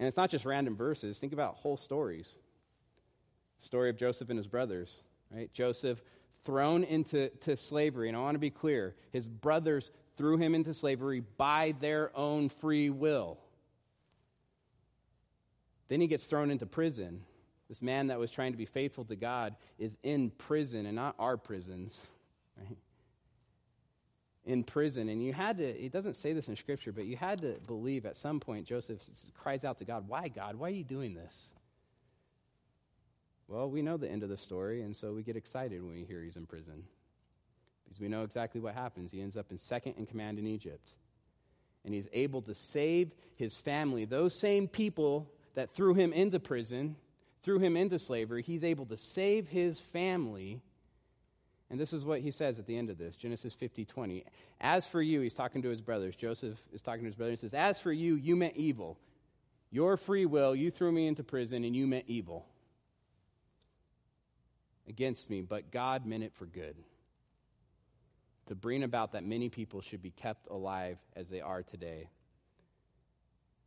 And 0.00 0.08
it's 0.08 0.16
not 0.16 0.30
just 0.30 0.46
random 0.46 0.74
verses. 0.74 1.18
Think 1.18 1.34
about 1.34 1.56
whole 1.56 1.76
stories. 1.76 2.34
Story 3.58 3.90
of 3.90 3.98
Joseph 3.98 4.30
and 4.30 4.38
his 4.38 4.46
brothers, 4.46 5.02
right? 5.30 5.52
Joseph 5.52 6.02
thrown 6.42 6.84
into 6.84 7.28
to 7.28 7.54
slavery. 7.54 8.08
And 8.08 8.16
I 8.16 8.20
want 8.20 8.34
to 8.34 8.40
be 8.40 8.48
clear 8.48 8.94
his 9.12 9.26
brothers 9.28 9.90
threw 10.16 10.38
him 10.38 10.54
into 10.54 10.72
slavery 10.72 11.22
by 11.36 11.74
their 11.80 12.16
own 12.16 12.48
free 12.48 12.88
will. 12.88 13.36
Then 15.90 16.00
he 16.00 16.06
gets 16.06 16.24
thrown 16.24 16.50
into 16.50 16.64
prison. 16.64 17.20
This 17.68 17.82
man 17.82 18.06
that 18.06 18.18
was 18.18 18.30
trying 18.30 18.52
to 18.52 18.58
be 18.58 18.64
faithful 18.64 19.04
to 19.04 19.16
God 19.16 19.54
is 19.78 19.92
in 20.02 20.30
prison 20.30 20.86
and 20.86 20.96
not 20.96 21.14
our 21.18 21.36
prisons. 21.36 22.00
Right? 22.56 22.78
in 24.44 24.64
prison. 24.64 25.08
And 25.08 25.22
you 25.22 25.32
had 25.32 25.58
to, 25.58 25.64
it 25.64 25.92
doesn't 25.92 26.16
say 26.16 26.32
this 26.32 26.48
in 26.48 26.56
Scripture, 26.56 26.92
but 26.92 27.04
you 27.04 27.16
had 27.16 27.42
to 27.42 27.56
believe 27.66 28.06
at 28.06 28.16
some 28.16 28.40
point 28.40 28.66
Joseph 28.66 29.00
cries 29.34 29.64
out 29.64 29.78
to 29.78 29.84
God, 29.84 30.08
Why, 30.08 30.28
God? 30.28 30.56
Why 30.56 30.68
are 30.68 30.72
you 30.72 30.84
doing 30.84 31.14
this? 31.14 31.50
Well, 33.48 33.68
we 33.68 33.82
know 33.82 33.96
the 33.96 34.08
end 34.08 34.22
of 34.22 34.28
the 34.28 34.36
story, 34.36 34.82
and 34.82 34.96
so 34.96 35.12
we 35.12 35.22
get 35.22 35.36
excited 35.36 35.82
when 35.82 35.94
we 35.94 36.04
hear 36.04 36.22
he's 36.22 36.36
in 36.36 36.46
prison. 36.46 36.84
Because 37.84 38.00
we 38.00 38.08
know 38.08 38.22
exactly 38.22 38.60
what 38.60 38.74
happens. 38.74 39.10
He 39.10 39.20
ends 39.20 39.36
up 39.36 39.50
in 39.50 39.58
second 39.58 39.94
in 39.98 40.06
command 40.06 40.38
in 40.38 40.46
Egypt. 40.46 40.94
And 41.84 41.92
he's 41.92 42.06
able 42.12 42.42
to 42.42 42.54
save 42.54 43.10
his 43.36 43.56
family. 43.56 44.04
Those 44.04 44.38
same 44.38 44.68
people 44.68 45.28
that 45.54 45.70
threw 45.70 45.94
him 45.94 46.12
into 46.12 46.38
prison, 46.40 46.96
threw 47.42 47.58
him 47.58 47.76
into 47.76 47.98
slavery, 47.98 48.42
he's 48.42 48.64
able 48.64 48.86
to 48.86 48.96
save 48.96 49.48
his 49.48 49.80
family 49.80 50.60
and 51.70 51.78
this 51.78 51.92
is 51.92 52.04
what 52.04 52.20
he 52.20 52.32
says 52.32 52.58
at 52.58 52.66
the 52.66 52.76
end 52.76 52.90
of 52.90 52.98
this 52.98 53.14
Genesis 53.14 53.54
50 53.54 53.84
20. 53.84 54.24
As 54.60 54.86
for 54.86 55.00
you, 55.00 55.20
he's 55.20 55.34
talking 55.34 55.62
to 55.62 55.68
his 55.68 55.80
brothers. 55.80 56.16
Joseph 56.16 56.58
is 56.72 56.82
talking 56.82 57.02
to 57.02 57.06
his 57.06 57.14
brothers. 57.14 57.40
He 57.40 57.46
says, 57.46 57.54
As 57.54 57.78
for 57.78 57.92
you, 57.92 58.16
you 58.16 58.34
meant 58.34 58.56
evil. 58.56 58.98
Your 59.70 59.96
free 59.96 60.26
will, 60.26 60.54
you 60.54 60.72
threw 60.72 60.90
me 60.90 61.06
into 61.06 61.22
prison 61.22 61.62
and 61.62 61.76
you 61.76 61.86
meant 61.86 62.06
evil 62.08 62.44
against 64.88 65.30
me, 65.30 65.42
but 65.42 65.70
God 65.70 66.04
meant 66.04 66.24
it 66.24 66.32
for 66.34 66.46
good. 66.46 66.74
To 68.48 68.56
bring 68.56 68.82
about 68.82 69.12
that 69.12 69.22
many 69.24 69.48
people 69.48 69.80
should 69.80 70.02
be 70.02 70.10
kept 70.10 70.48
alive 70.50 70.98
as 71.14 71.28
they 71.28 71.40
are 71.40 71.62
today. 71.62 72.08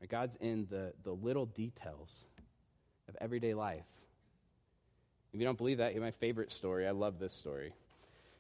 God's 0.09 0.35
in 0.39 0.67
the, 0.69 0.93
the 1.03 1.11
little 1.11 1.45
details 1.45 2.25
of 3.07 3.15
everyday 3.21 3.53
life. 3.53 3.85
If 5.33 5.39
you 5.39 5.45
don't 5.45 5.57
believe 5.57 5.79
that, 5.79 5.95
my 5.97 6.11
favorite 6.11 6.51
story. 6.51 6.87
I 6.87 6.91
love 6.91 7.19
this 7.19 7.33
story. 7.33 7.73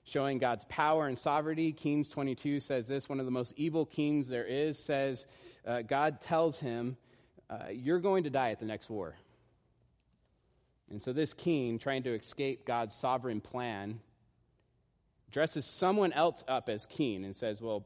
Showing 0.05 0.37
God's 0.37 0.65
power 0.65 1.07
and 1.07 1.17
sovereignty, 1.17 1.71
Kings 1.71 2.09
22 2.09 2.59
says 2.59 2.87
this 2.87 3.09
one 3.09 3.19
of 3.19 3.25
the 3.25 3.31
most 3.31 3.53
evil 3.55 3.85
kings 3.85 4.27
there 4.27 4.45
is 4.45 4.77
says, 4.77 5.25
uh, 5.65 5.81
God 5.81 6.21
tells 6.21 6.59
him, 6.59 6.97
uh, 7.49 7.69
You're 7.71 7.99
going 7.99 8.25
to 8.25 8.29
die 8.29 8.51
at 8.51 8.59
the 8.59 8.65
next 8.65 8.89
war. 8.89 9.15
And 10.89 11.01
so 11.01 11.13
this 11.13 11.33
king, 11.33 11.79
trying 11.79 12.03
to 12.03 12.13
escape 12.13 12.67
God's 12.67 12.93
sovereign 12.93 13.41
plan, 13.41 13.99
dresses 15.31 15.65
someone 15.65 16.13
else 16.13 16.43
up 16.47 16.69
as 16.69 16.85
king 16.85 17.23
and 17.25 17.35
says, 17.35 17.61
Well, 17.61 17.85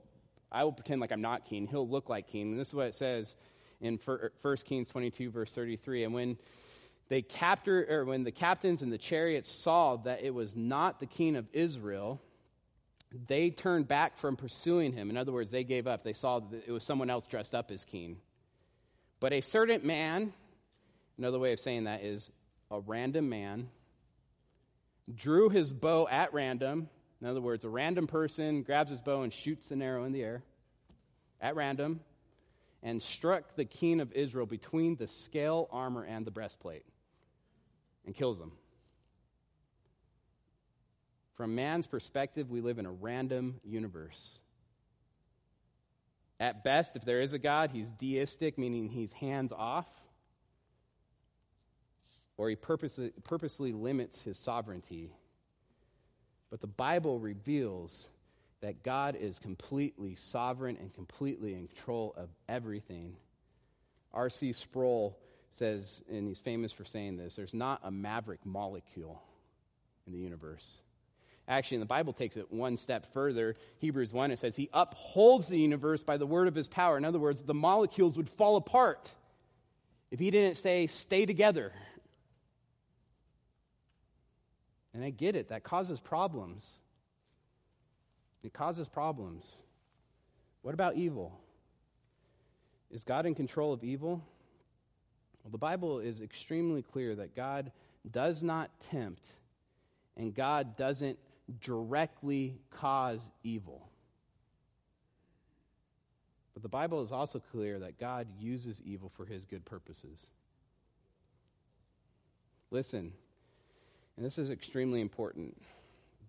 I 0.52 0.64
will 0.64 0.74
pretend 0.74 1.02
like 1.02 1.12
I'm 1.12 1.22
not 1.22 1.46
king. 1.46 1.68
He'll 1.68 1.88
look 1.88 2.10
like 2.10 2.28
king. 2.28 2.52
And 2.52 2.60
this 2.60 2.70
is 2.70 2.76
what 2.76 2.88
it 2.88 2.96
says 2.96 3.36
in 3.82 4.00
1 4.04 4.20
er, 4.44 4.56
Kings 4.58 4.90
22, 4.90 5.30
verse 5.30 5.54
33. 5.54 6.04
And 6.04 6.14
when 6.14 6.38
they 7.10 7.22
captured, 7.22 7.90
or 7.90 8.02
er, 8.02 8.06
when 8.06 8.24
the 8.24 8.32
captains 8.32 8.82
and 8.82 8.92
the 8.92 8.98
chariots 8.98 9.50
saw 9.64 9.98
that 9.98 10.24
it 10.24 10.34
was 10.34 10.56
not 10.56 11.00
the 11.00 11.06
king 11.06 11.36
of 11.36 11.48
Israel, 11.54 12.22
they 13.28 13.50
turned 13.50 13.88
back 13.88 14.18
from 14.18 14.36
pursuing 14.36 14.94
him. 14.94 15.10
In 15.10 15.18
other 15.18 15.32
words, 15.32 15.52
they 15.52 15.64
gave 15.64 15.88
up. 15.88 16.04
They 16.04 16.14
saw 16.14 16.40
that 16.40 16.64
it 16.68 16.72
was 16.72 16.84
someone 16.84 17.10
else 17.10 17.26
dressed 17.28 17.56
up 17.56 17.72
as 17.72 17.86
king. 17.86 18.18
But 19.20 19.34
a 19.34 19.42
certain 19.42 19.86
man, 19.86 20.34
another 21.18 21.40
way 21.40 21.54
of 21.54 21.60
saying 21.60 21.86
that 21.86 22.04
is 22.04 22.30
a 22.70 22.80
random 22.80 23.30
man, 23.30 23.70
drew 25.16 25.50
his 25.50 25.72
bow 25.72 26.08
at 26.10 26.34
random. 26.34 26.90
In 27.22 27.28
other 27.28 27.42
words, 27.42 27.64
a 27.64 27.70
random 27.70 28.08
person 28.08 28.64
grabs 28.64 28.92
his 28.92 29.02
bow 29.02 29.22
and 29.22 29.32
shoots 29.32 29.72
an 29.72 29.82
arrow 29.82 30.04
in 30.04 30.12
the 30.12 30.22
air 30.22 30.44
at 31.40 31.56
random 31.56 32.02
and 32.84 33.02
struck 33.02 33.56
the 33.56 33.66
king 33.66 34.00
of 34.00 34.12
Israel 34.14 34.46
between 34.46 34.96
the 34.96 35.08
scale 35.08 35.68
armor 35.72 36.04
and 36.04 36.26
the 36.26 36.32
breastplate 36.32 36.86
and 38.06 38.16
kills 38.16 38.40
him. 38.40 38.52
From 41.36 41.54
man's 41.54 41.86
perspective, 41.86 42.50
we 42.50 42.62
live 42.62 42.80
in 42.80 42.86
a 42.86 42.92
random 42.92 43.60
universe. 43.64 44.40
At 46.40 46.64
best, 46.64 46.96
if 46.96 47.04
there 47.04 47.22
is 47.22 47.34
a 47.34 47.40
God, 47.40 47.72
he's 47.72 47.92
deistic, 47.92 48.58
meaning 48.58 48.90
he's 48.90 49.12
hands 49.14 49.52
off, 49.52 49.88
or 52.38 52.50
he 52.50 52.56
purposely, 52.56 53.12
purposely 53.24 53.72
limits 53.72 54.22
his 54.22 54.38
sovereignty. 54.38 55.12
But 56.50 56.62
the 56.62 56.68
Bible 56.68 57.20
reveals 57.20 58.08
that 58.62 58.84
God 58.84 59.16
is 59.16 59.40
completely 59.40 60.16
sovereign 60.16 60.78
and 60.80 60.94
completely 60.94 61.54
in 61.54 61.68
control 61.68 62.14
of 62.18 62.30
everything. 62.50 63.16
R.C. 64.14 64.54
Sproul 64.54 65.18
says, 65.50 66.02
and 66.10 66.28
he's 66.28 66.40
famous 66.40 66.72
for 66.72 66.86
saying 66.86 67.18
this 67.18 67.36
there's 67.36 67.54
not 67.54 67.82
a 67.84 67.92
maverick 67.92 68.46
molecule 68.46 69.22
in 70.06 70.14
the 70.14 70.20
universe. 70.20 70.78
Actually, 71.50 71.76
in 71.76 71.82
the 71.82 71.86
Bible 71.86 72.12
takes 72.12 72.36
it 72.36 72.52
one 72.52 72.76
step 72.76 73.14
further. 73.14 73.56
Hebrews 73.78 74.12
1, 74.12 74.32
it 74.32 74.40
says, 74.40 74.56
He 74.56 74.70
upholds 74.74 75.48
the 75.48 75.58
universe 75.58 76.04
by 76.04 76.18
the 76.18 76.26
word 76.26 76.50
of 76.50 76.56
His 76.56 76.68
power. 76.68 76.98
In 76.98 77.06
other 77.06 77.20
words, 77.20 77.42
the 77.42 77.54
molecules 77.54 78.18
would 78.18 78.30
fall 78.30 78.58
apart 78.58 79.10
if 80.12 80.20
He 80.20 80.30
didn't 80.30 80.58
say, 80.58 80.88
stay 80.88 81.26
together. 81.26 81.72
And 84.94 85.06
I 85.06 85.10
get 85.10 85.36
it, 85.36 85.50
that 85.50 85.64
causes 85.64 86.00
problems. 86.00 86.68
It 88.44 88.54
causes 88.54 88.88
problems. 88.88 89.56
What 90.62 90.74
about 90.74 90.96
evil? 90.96 91.40
Is 92.92 93.04
God 93.04 93.26
in 93.26 93.36
control 93.36 93.74
of 93.74 93.84
evil? 93.84 94.24
Well, 95.44 95.52
the 95.52 95.58
Bible 95.58 96.00
is 96.00 96.22
extremely 96.22 96.82
clear 96.82 97.16
that 97.16 97.36
God 97.36 97.72
does 98.10 98.44
not 98.44 98.70
tempt 98.92 99.26
and 100.16 100.34
God 100.34 100.78
doesn't 100.78 101.18
directly 101.62 102.58
cause 102.72 103.22
evil. 103.44 103.88
But 106.54 106.64
the 106.64 106.70
Bible 106.70 107.04
is 107.04 107.12
also 107.12 107.42
clear 107.52 107.80
that 107.80 108.00
God 108.00 108.28
uses 108.40 108.82
evil 108.84 109.12
for 109.16 109.26
his 109.26 109.46
good 109.46 109.64
purposes. 109.64 110.26
Listen, 112.72 113.14
and 114.16 114.26
this 114.26 114.38
is 114.38 114.50
extremely 114.50 115.00
important. 115.00 115.56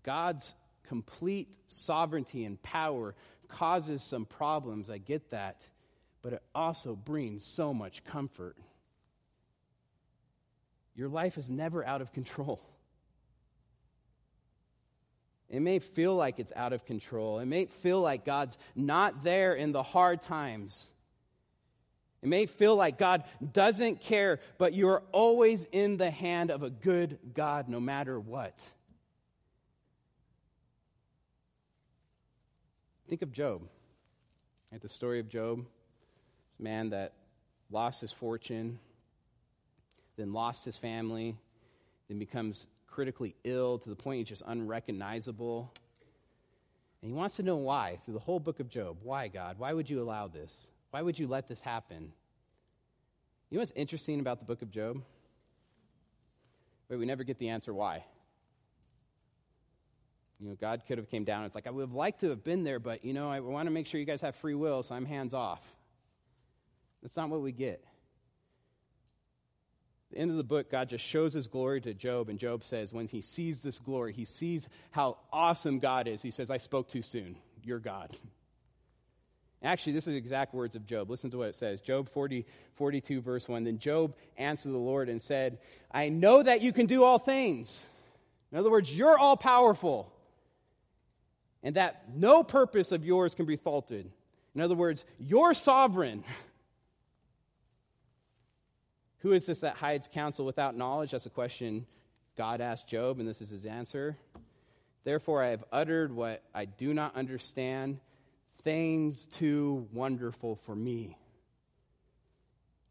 God's 0.04 0.52
complete 0.88 1.54
sovereignty 1.66 2.44
and 2.44 2.60
power 2.62 3.14
causes 3.48 4.02
some 4.02 4.24
problems. 4.24 4.90
I 4.90 4.98
get 4.98 5.30
that. 5.30 5.60
But 6.22 6.32
it 6.34 6.42
also 6.54 6.96
brings 6.96 7.44
so 7.44 7.72
much 7.72 8.04
comfort. 8.04 8.56
Your 10.96 11.08
life 11.08 11.38
is 11.38 11.48
never 11.48 11.84
out 11.86 12.00
of 12.00 12.12
control. 12.12 12.60
It 15.48 15.60
may 15.60 15.78
feel 15.78 16.14
like 16.14 16.38
it's 16.38 16.52
out 16.54 16.72
of 16.72 16.84
control. 16.84 17.38
It 17.38 17.46
may 17.46 17.66
feel 17.66 18.00
like 18.00 18.24
God's 18.24 18.58
not 18.74 19.22
there 19.22 19.54
in 19.54 19.72
the 19.72 19.82
hard 19.82 20.22
times. 20.22 20.86
It 22.20 22.28
may 22.28 22.46
feel 22.46 22.74
like 22.74 22.98
God 22.98 23.24
doesn't 23.52 24.00
care, 24.00 24.40
but 24.58 24.74
you're 24.74 25.02
always 25.12 25.64
in 25.70 25.96
the 25.96 26.10
hand 26.10 26.50
of 26.50 26.62
a 26.62 26.70
good 26.70 27.18
God 27.32 27.68
no 27.68 27.80
matter 27.80 28.18
what. 28.18 28.58
Think 33.08 33.22
of 33.22 33.32
Job. 33.32 33.62
Right, 34.70 34.82
the 34.82 34.88
story 34.88 35.18
of 35.18 35.30
Job. 35.30 35.64
This 36.50 36.60
man 36.60 36.90
that 36.90 37.14
lost 37.70 38.02
his 38.02 38.12
fortune, 38.12 38.78
then 40.16 40.34
lost 40.34 40.64
his 40.66 40.76
family, 40.76 41.34
then 42.08 42.18
becomes 42.18 42.66
critically 42.86 43.34
ill 43.44 43.78
to 43.78 43.88
the 43.88 43.96
point 43.96 44.18
he's 44.18 44.28
just 44.28 44.42
unrecognizable. 44.46 45.72
And 47.00 47.10
he 47.10 47.16
wants 47.16 47.36
to 47.36 47.42
know 47.42 47.56
why 47.56 47.98
through 48.04 48.14
the 48.14 48.20
whole 48.20 48.40
book 48.40 48.60
of 48.60 48.68
Job. 48.68 48.98
Why, 49.02 49.28
God? 49.28 49.58
Why 49.58 49.72
would 49.72 49.88
you 49.88 50.02
allow 50.02 50.28
this? 50.28 50.68
Why 50.90 51.00
would 51.00 51.18
you 51.18 51.28
let 51.28 51.48
this 51.48 51.60
happen? 51.60 52.12
You 53.48 53.56
know 53.56 53.60
what's 53.60 53.72
interesting 53.72 54.20
about 54.20 54.38
the 54.40 54.44
book 54.44 54.60
of 54.60 54.70
Job? 54.70 55.00
Wait, 56.90 56.98
we 56.98 57.06
never 57.06 57.24
get 57.24 57.38
the 57.38 57.48
answer 57.48 57.72
why. 57.72 58.04
You 60.40 60.50
know, 60.50 60.56
God 60.60 60.82
could 60.86 60.98
have 60.98 61.10
came 61.10 61.24
down. 61.24 61.44
It's 61.44 61.54
like 61.54 61.66
I 61.66 61.70
would 61.70 61.82
have 61.82 61.92
liked 61.92 62.20
to 62.20 62.30
have 62.30 62.44
been 62.44 62.62
there, 62.62 62.78
but 62.78 63.04
you 63.04 63.12
know, 63.12 63.30
I 63.30 63.40
want 63.40 63.66
to 63.66 63.72
make 63.72 63.86
sure 63.86 63.98
you 63.98 64.06
guys 64.06 64.20
have 64.20 64.36
free 64.36 64.54
will, 64.54 64.82
so 64.82 64.94
I'm 64.94 65.04
hands 65.04 65.34
off. 65.34 65.60
That's 67.02 67.16
not 67.16 67.28
what 67.28 67.42
we 67.42 67.52
get. 67.52 67.84
the 70.12 70.18
end 70.18 70.30
of 70.30 70.36
the 70.36 70.44
book, 70.44 70.70
God 70.70 70.88
just 70.88 71.04
shows 71.04 71.32
his 71.32 71.48
glory 71.48 71.80
to 71.80 71.94
Job, 71.94 72.28
and 72.28 72.38
Job 72.38 72.64
says, 72.64 72.92
when 72.92 73.08
he 73.08 73.20
sees 73.20 73.60
this 73.62 73.80
glory, 73.80 74.12
he 74.12 74.24
sees 74.24 74.68
how 74.92 75.18
awesome 75.32 75.80
God 75.80 76.06
is. 76.06 76.22
He 76.22 76.30
says, 76.30 76.50
I 76.50 76.58
spoke 76.58 76.88
too 76.88 77.02
soon. 77.02 77.36
You're 77.64 77.80
God. 77.80 78.16
Actually, 79.60 79.94
this 79.94 80.06
is 80.06 80.12
the 80.12 80.16
exact 80.16 80.54
words 80.54 80.76
of 80.76 80.86
Job. 80.86 81.10
Listen 81.10 81.32
to 81.32 81.38
what 81.38 81.48
it 81.48 81.56
says. 81.56 81.80
Job 81.80 82.08
40, 82.10 82.46
42, 82.76 83.20
verse 83.20 83.48
1. 83.48 83.64
Then 83.64 83.78
Job 83.80 84.14
answered 84.36 84.70
the 84.70 84.78
Lord 84.78 85.08
and 85.08 85.20
said, 85.20 85.58
I 85.90 86.10
know 86.10 86.40
that 86.40 86.62
you 86.62 86.72
can 86.72 86.86
do 86.86 87.02
all 87.02 87.18
things. 87.18 87.84
In 88.52 88.58
other 88.58 88.70
words, 88.70 88.94
you're 88.94 89.18
all 89.18 89.36
powerful 89.36 90.12
and 91.68 91.76
that 91.76 92.04
no 92.14 92.42
purpose 92.42 92.92
of 92.92 93.04
yours 93.04 93.34
can 93.34 93.44
be 93.44 93.56
faulted. 93.56 94.10
In 94.54 94.62
other 94.62 94.74
words, 94.74 95.04
you're 95.20 95.52
sovereign. 95.52 96.24
Who 99.18 99.32
is 99.32 99.44
this 99.44 99.60
that 99.60 99.74
hides 99.74 100.08
counsel 100.08 100.46
without 100.46 100.74
knowledge? 100.74 101.10
That's 101.10 101.26
a 101.26 101.30
question 101.30 101.84
God 102.38 102.62
asked 102.62 102.88
Job, 102.88 103.18
and 103.18 103.28
this 103.28 103.42
is 103.42 103.50
his 103.50 103.66
answer. 103.66 104.16
Therefore, 105.04 105.44
I 105.44 105.48
have 105.48 105.62
uttered 105.70 106.10
what 106.10 106.42
I 106.54 106.64
do 106.64 106.94
not 106.94 107.14
understand, 107.14 108.00
things 108.62 109.26
too 109.26 109.86
wonderful 109.92 110.56
for 110.64 110.74
me, 110.74 111.18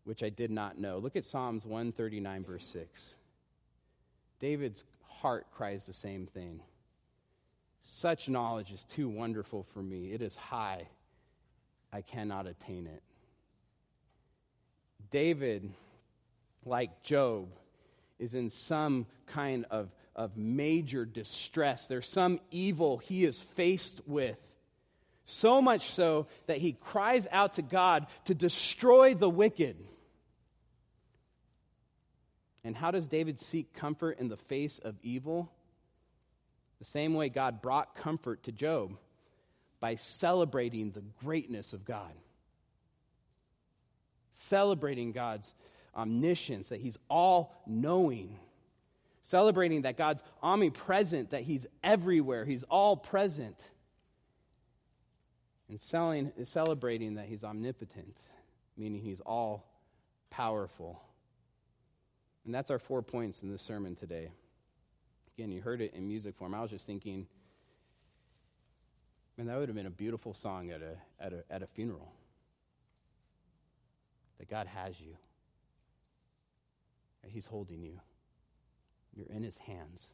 which 0.03 0.22
I 0.22 0.29
did 0.29 0.51
not 0.51 0.77
know. 0.77 1.00
Look 1.00 1.15
at 1.15 1.25
Psalms 1.25 1.65
139, 1.65 2.43
verse 2.43 2.67
6. 2.67 3.15
David's 4.39 4.84
heart 5.07 5.48
cries 5.51 5.88
the 5.88 5.93
same 5.93 6.27
thing. 6.27 6.60
Such 7.89 8.27
knowledge 8.27 8.74
is 8.74 8.84
too 8.84 9.08
wonderful 9.08 9.63
for 9.74 9.82
me. 9.82 10.12
It 10.12 10.22
is 10.22 10.36
high. 10.36 10.89
I 11.94 12.01
cannot 12.01 12.46
attain 12.46 12.86
it. 12.86 13.01
David, 15.10 15.72
like 16.65 17.01
Job, 17.01 17.48
is 18.20 18.34
in 18.34 18.50
some 18.50 19.06
kind 19.27 19.65
of, 19.72 19.89
of 20.17 20.36
major 20.36 21.06
distress. 21.06 21.88
There's 21.88 22.10
some 22.10 22.41
evil 22.51 22.98
he 22.98 23.24
is 23.24 23.39
faced 23.39 24.01
with. 24.06 24.41
So 25.24 25.62
much 25.62 25.89
so 25.89 26.27
that 26.48 26.58
he 26.58 26.74
cries 26.74 27.25
out 27.32 27.53
to 27.53 27.62
God 27.62 28.08
to 28.25 28.36
destroy 28.36 29.13
the 29.13 29.29
wicked. 29.29 29.77
And 32.65 32.75
how 32.75 32.91
does 32.91 33.08
David 33.08 33.39
seek 33.39 33.74
comfort 33.74 34.20
in 34.20 34.27
the 34.27 34.36
face 34.36 34.77
of 34.77 34.96
evil? 35.03 35.50
The 36.79 36.86
same 36.86 37.13
way 37.13 37.29
God 37.29 37.62
brought 37.62 37.96
comfort 37.96 38.43
to 38.43 38.51
Job 38.51 38.98
by 39.79 39.96
celebrating 39.96 40.91
the 40.91 41.03
greatness 41.24 41.74
of 41.74 41.86
God. 41.86 42.12
Celebrating 44.36 45.12
God's 45.12 45.51
omniscience, 45.96 46.69
that 46.69 46.79
He's 46.79 46.98
all 47.10 47.55
knowing. 47.65 48.38
Celebrating 49.22 49.81
that 49.84 49.98
God's 49.98 50.24
omnipresent, 50.41 51.31
that 51.31 51.41
He's 51.41 51.65
everywhere, 51.84 52.46
He's 52.46 52.63
all 52.63 52.96
present. 52.96 53.60
And 55.69 55.81
selling, 55.81 56.31
celebrating 56.43 57.15
that 57.15 57.25
He's 57.25 57.43
omnipotent, 57.43 58.17
meaning 58.77 59.01
He's 59.01 59.19
all 59.22 59.65
powerful. 60.29 61.01
And 62.46 62.53
that's 62.53 62.72
our 62.72 62.79
four 62.79 63.01
points 63.01 63.41
in 63.41 63.51
this 63.51 63.62
sermon 63.62 63.96
today. 63.96 64.29
Again, 65.38 65.51
you 65.51 65.62
heard 65.62 65.82
it 65.82 65.94
in 65.94 66.08
music 66.08 66.36
form. 66.36 66.56
I 66.56 66.62
was 66.62 66.72
just 66.72 66.88
thinking, 66.88 67.27
man, 69.38 69.46
that 69.46 69.60
would 69.60 69.70
have 69.70 69.75
been 69.75 69.86
a 69.86 69.91
beautiful 69.91 70.34
song 70.34 70.72
at 70.72 70.82
a, 70.82 70.96
at 71.24 71.32
a, 71.32 71.44
at 71.51 71.62
a 71.62 71.67
funeral. 71.67 72.12
That 74.39 74.50
God 74.50 74.65
has 74.65 75.00
you, 75.00 75.15
that 77.22 77.29
He's 77.29 77.46
holding 77.46 77.84
you, 77.84 78.00
you're 79.15 79.27
in 79.27 79.44
His 79.44 79.58
hands. 79.58 80.08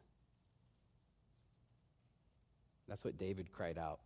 That's 2.90 3.06
what 3.06 3.18
David 3.18 3.50
cried 3.54 3.78
out. 3.78 4.00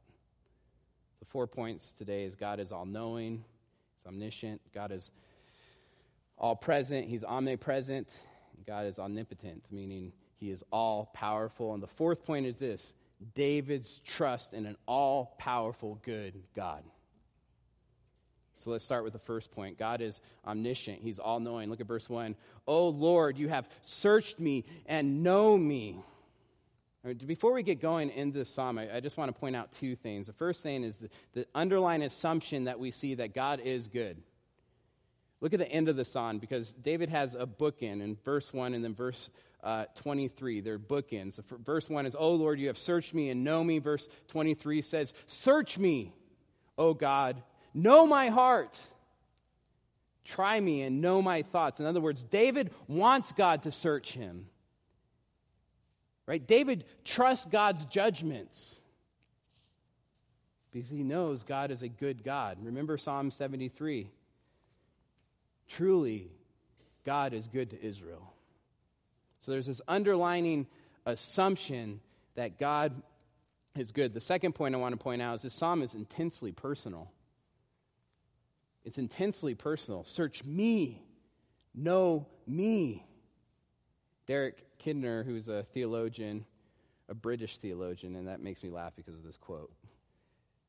The 1.20 1.26
four 1.26 1.48
points 1.48 1.94
today 1.94 2.26
is 2.26 2.36
God 2.36 2.60
is 2.60 2.72
all 2.72 2.86
knowing, 2.86 3.44
He's 3.98 4.08
omniscient, 4.08 4.62
God 4.72 4.92
is 4.92 5.10
all 6.38 6.56
present, 6.56 7.08
He's 7.08 7.24
omnipresent, 7.24 8.08
God 8.68 8.86
is 8.86 9.00
omnipotent, 9.00 9.64
meaning 9.72 10.12
He 10.40 10.52
is 10.52 10.64
all 10.72 11.10
powerful. 11.14 11.74
And 11.74 11.82
the 11.82 11.88
fourth 11.88 12.26
point 12.26 12.46
is 12.46 12.58
this 12.58 12.94
David's 13.36 14.00
trust 14.06 14.54
in 14.54 14.66
an 14.66 14.78
all 14.88 15.36
powerful, 15.38 16.00
good 16.04 16.34
God. 16.56 16.84
So 18.54 18.72
let's 18.72 18.84
start 18.84 19.04
with 19.04 19.14
the 19.14 19.20
first 19.20 19.52
point. 19.52 19.78
God 19.78 20.02
is 20.02 20.20
omniscient. 20.46 21.00
He's 21.02 21.20
all 21.20 21.40
knowing. 21.40 21.70
Look 21.70 21.80
at 21.80 21.88
verse 21.88 22.10
1. 22.10 22.36
Oh 22.68 22.90
Lord, 22.90 23.38
you 23.38 23.50
have 23.50 23.68
searched 23.84 24.40
me 24.40 24.66
and 24.88 25.24
know 25.24 25.58
me. 25.58 25.98
Before 27.26 27.54
we 27.54 27.64
get 27.64 27.80
going 27.80 28.10
in 28.10 28.32
this 28.32 28.50
psalm, 28.50 28.80
I, 28.80 29.00
just 29.00 29.16
want 29.16 29.34
to 29.34 29.40
point 29.40 29.56
out 29.56 29.72
two 29.80 29.96
things. 29.96 30.28
The 30.28 30.34
first 30.34 30.62
thing 30.62 30.84
is 30.84 30.98
the, 30.98 31.10
the 31.34 31.48
underlying 31.56 32.02
assumption 32.02 32.66
that 32.66 32.80
we 32.80 32.92
see 32.92 33.16
that 33.16 33.34
God 33.34 33.62
is 33.64 33.88
good. 33.88 34.18
Look 35.40 35.54
at 35.54 35.60
the 35.60 35.72
end 35.72 35.88
of 35.88 35.96
the 35.96 36.04
psalm 36.04 36.40
because 36.40 36.72
David 36.72 37.10
has 37.10 37.36
a 37.36 37.46
bookend 37.46 37.94
in 37.94 38.02
in 38.02 38.18
verse 38.26 38.52
1 38.52 38.74
and 38.74 38.84
then 38.84 38.96
verse 38.96 39.30
uh, 39.64 39.86
23. 39.96 40.62
They're 40.62 40.80
bookends. 40.80 41.40
Verse 41.64 41.90
1 41.90 42.06
is, 42.06 42.16
Oh 42.18 42.34
Lord, 42.34 42.60
you 42.60 42.68
have 42.68 42.78
searched 42.78 43.14
me 43.14 43.30
and 43.30 43.44
know 43.44 43.64
me. 43.64 43.80
Verse 43.80 44.08
23 44.30 44.82
says, 44.82 45.14
Search 45.28 45.78
me, 45.78 46.14
O 46.78 46.94
God, 46.94 47.42
know 47.74 48.08
my 48.08 48.28
heart. 48.28 48.80
Try 50.24 50.60
me 50.60 50.82
and 50.82 51.02
know 51.02 51.22
my 51.22 51.42
thoughts. 51.42 51.80
In 51.80 51.86
other 51.86 52.02
words, 52.02 52.24
David 52.24 52.72
wants 52.88 53.32
God 53.32 53.64
to 53.64 53.72
search 53.72 54.12
him. 54.12 54.48
Right? 56.26 56.46
David 56.46 56.84
trusts 57.06 57.46
God's 57.46 57.86
judgments 57.86 58.76
because 60.72 60.90
he 60.90 61.04
knows 61.04 61.44
God 61.44 61.72
is 61.72 61.82
a 61.82 61.88
good 61.88 62.24
God. 62.24 62.58
Remember 62.62 62.98
Psalm 62.98 63.32
73. 63.32 64.10
Truly, 65.70 66.30
God 67.06 67.34
is 67.34 67.48
good 67.48 67.70
to 67.70 67.82
Israel. 67.82 68.34
So 69.40 69.52
there's 69.52 69.68
this 69.68 69.82
underlining 69.88 70.68
assumption 71.06 72.02
that 72.36 72.60
God 72.60 73.02
is 73.76 73.92
good. 73.92 74.14
The 74.14 74.22
second 74.22 74.54
point 74.54 74.76
I 74.76 74.78
want 74.78 74.94
to 74.94 75.04
point 75.04 75.22
out 75.22 75.36
is 75.36 75.42
this 75.44 75.56
psalm 75.56 75.82
is 75.82 75.94
intensely 75.94 76.52
personal. 76.52 77.12
It's 78.84 78.98
intensely 78.98 79.54
personal. 79.54 80.04
Search 80.04 80.44
me, 80.44 81.02
know 81.76 82.28
me. 82.46 83.06
Derek 84.28 84.64
Kidner, 84.80 85.26
who's 85.26 85.48
a 85.48 85.64
theologian, 85.74 86.46
a 87.10 87.14
British 87.14 87.58
theologian, 87.58 88.16
and 88.16 88.28
that 88.28 88.42
makes 88.42 88.64
me 88.64 88.70
laugh 88.70 88.94
because 88.96 89.16
of 89.16 89.24
this 89.24 89.38
quote. 89.38 89.72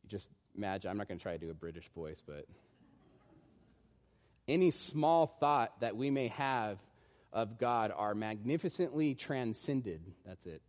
You 0.05 0.11
just 0.11 0.29
imagine, 0.57 0.91
I'm 0.91 0.97
not 0.97 1.09
going 1.09 1.19
to 1.19 1.23
try 1.23 1.33
to 1.33 1.39
do 1.39 1.51
a 1.51 1.55
British 1.55 1.89
voice, 1.95 2.23
but 2.27 2.47
any 4.47 4.71
small 4.71 5.27
thought 5.27 5.81
that 5.81 5.97
we 5.97 6.11
may 6.11 6.29
have 6.29 6.79
of 7.33 7.59
God 7.59 7.93
are 7.95 8.15
magnificently 8.15 9.15
transcended. 9.15 10.01
That's 10.27 10.47
it, 10.47 10.63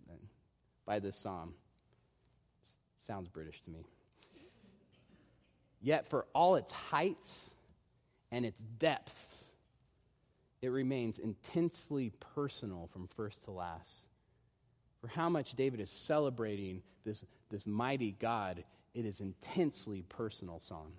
by 0.86 1.00
this 1.00 1.18
psalm. 1.18 1.54
Sounds 3.06 3.30
British 3.30 3.62
to 3.64 3.70
me. 3.72 3.86
Yet, 5.82 6.10
for 6.10 6.26
all 6.34 6.56
its 6.56 6.72
heights 6.72 7.50
and 8.32 8.46
its 8.46 8.62
depths, 8.80 9.46
it 10.62 10.70
remains 10.70 11.20
intensely 11.20 12.12
personal 12.36 12.90
from 12.92 13.08
first 13.16 13.46
to 13.46 13.52
last. 13.52 14.08
For 15.00 15.08
how 15.08 15.30
much 15.30 15.54
David 15.54 15.80
is 15.80 15.90
celebrating 15.90 16.82
this, 17.06 17.24
this 17.50 17.66
mighty 17.66 18.12
God, 18.20 18.64
it 18.94 19.06
is 19.06 19.22
intensely 19.22 20.04
personal 20.10 20.60
psalm. 20.60 20.92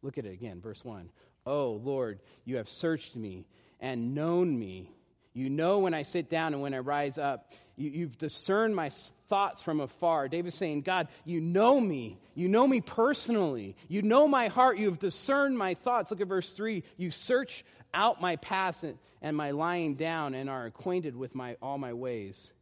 Look 0.00 0.16
at 0.16 0.24
it 0.24 0.32
again, 0.32 0.60
verse 0.60 0.84
1. 0.84 1.10
Oh, 1.44 1.80
Lord, 1.84 2.20
you 2.44 2.56
have 2.56 2.68
searched 2.68 3.14
me 3.14 3.44
and 3.82 4.14
known 4.14 4.58
me. 4.58 4.90
You 5.34 5.50
know 5.50 5.80
when 5.80 5.92
I 5.92 6.02
sit 6.02 6.30
down 6.30 6.54
and 6.54 6.62
when 6.62 6.72
I 6.72 6.78
rise 6.78 7.18
up. 7.18 7.52
You, 7.76 8.04
have 8.04 8.16
discerned 8.16 8.76
my 8.76 8.90
thoughts 9.28 9.62
from 9.62 9.80
afar. 9.80 10.28
David's 10.28 10.56
saying, 10.56 10.82
God, 10.82 11.08
you 11.24 11.40
know 11.40 11.80
me. 11.80 12.18
You 12.34 12.48
know 12.48 12.66
me 12.66 12.80
personally. 12.80 13.76
You 13.88 14.02
know 14.02 14.28
my 14.28 14.48
heart. 14.48 14.78
You 14.78 14.86
have 14.86 14.98
discerned 14.98 15.58
my 15.58 15.74
thoughts. 15.74 16.10
Look 16.10 16.20
at 16.20 16.28
verse 16.28 16.52
3. 16.52 16.84
You 16.96 17.10
search 17.10 17.64
out 17.92 18.20
my 18.20 18.36
past 18.36 18.84
and, 18.84 18.98
and 19.20 19.36
my 19.36 19.50
lying 19.50 19.94
down 19.94 20.34
and 20.34 20.48
are 20.48 20.66
acquainted 20.66 21.16
with 21.16 21.34
my, 21.34 21.56
all 21.60 21.78
my 21.78 21.94
ways. 21.94 22.52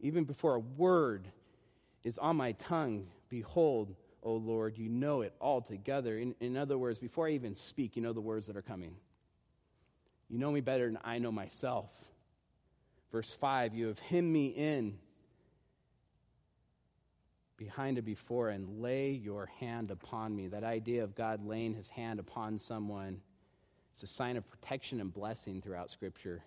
Even 0.00 0.24
before 0.24 0.54
a 0.54 0.60
word 0.60 1.28
is 2.04 2.16
on 2.16 2.36
my 2.36 2.52
tongue, 2.52 3.08
behold, 3.28 3.94
O 4.22 4.34
Lord, 4.34 4.78
you 4.78 4.88
know 4.88 5.22
it 5.22 5.34
altogether. 5.40 6.16
In, 6.16 6.34
in 6.40 6.56
other 6.56 6.78
words, 6.78 6.98
before 6.98 7.26
I 7.26 7.32
even 7.32 7.56
speak, 7.56 7.96
you 7.96 8.02
know 8.02 8.12
the 8.12 8.20
words 8.20 8.46
that 8.46 8.56
are 8.56 8.62
coming. 8.62 8.94
You 10.30 10.38
know 10.38 10.52
me 10.52 10.60
better 10.60 10.86
than 10.86 10.98
I 11.02 11.18
know 11.18 11.32
myself. 11.32 11.90
Verse 13.10 13.32
5 13.32 13.74
You 13.74 13.88
have 13.88 13.98
hemmed 13.98 14.32
me 14.32 14.46
in 14.46 14.98
behind 17.56 17.98
and 17.98 18.06
before 18.06 18.48
and 18.48 18.80
lay 18.80 19.10
your 19.10 19.46
hand 19.58 19.90
upon 19.90 20.34
me. 20.34 20.48
That 20.48 20.64
idea 20.64 21.04
of 21.04 21.14
God 21.14 21.44
laying 21.44 21.74
his 21.74 21.88
hand 21.88 22.18
upon 22.18 22.58
someone 22.58 23.20
is 23.96 24.04
a 24.04 24.06
sign 24.06 24.36
of 24.36 24.48
protection 24.48 25.00
and 25.00 25.12
blessing 25.12 25.60
throughout 25.60 25.90
Scripture. 25.90 26.42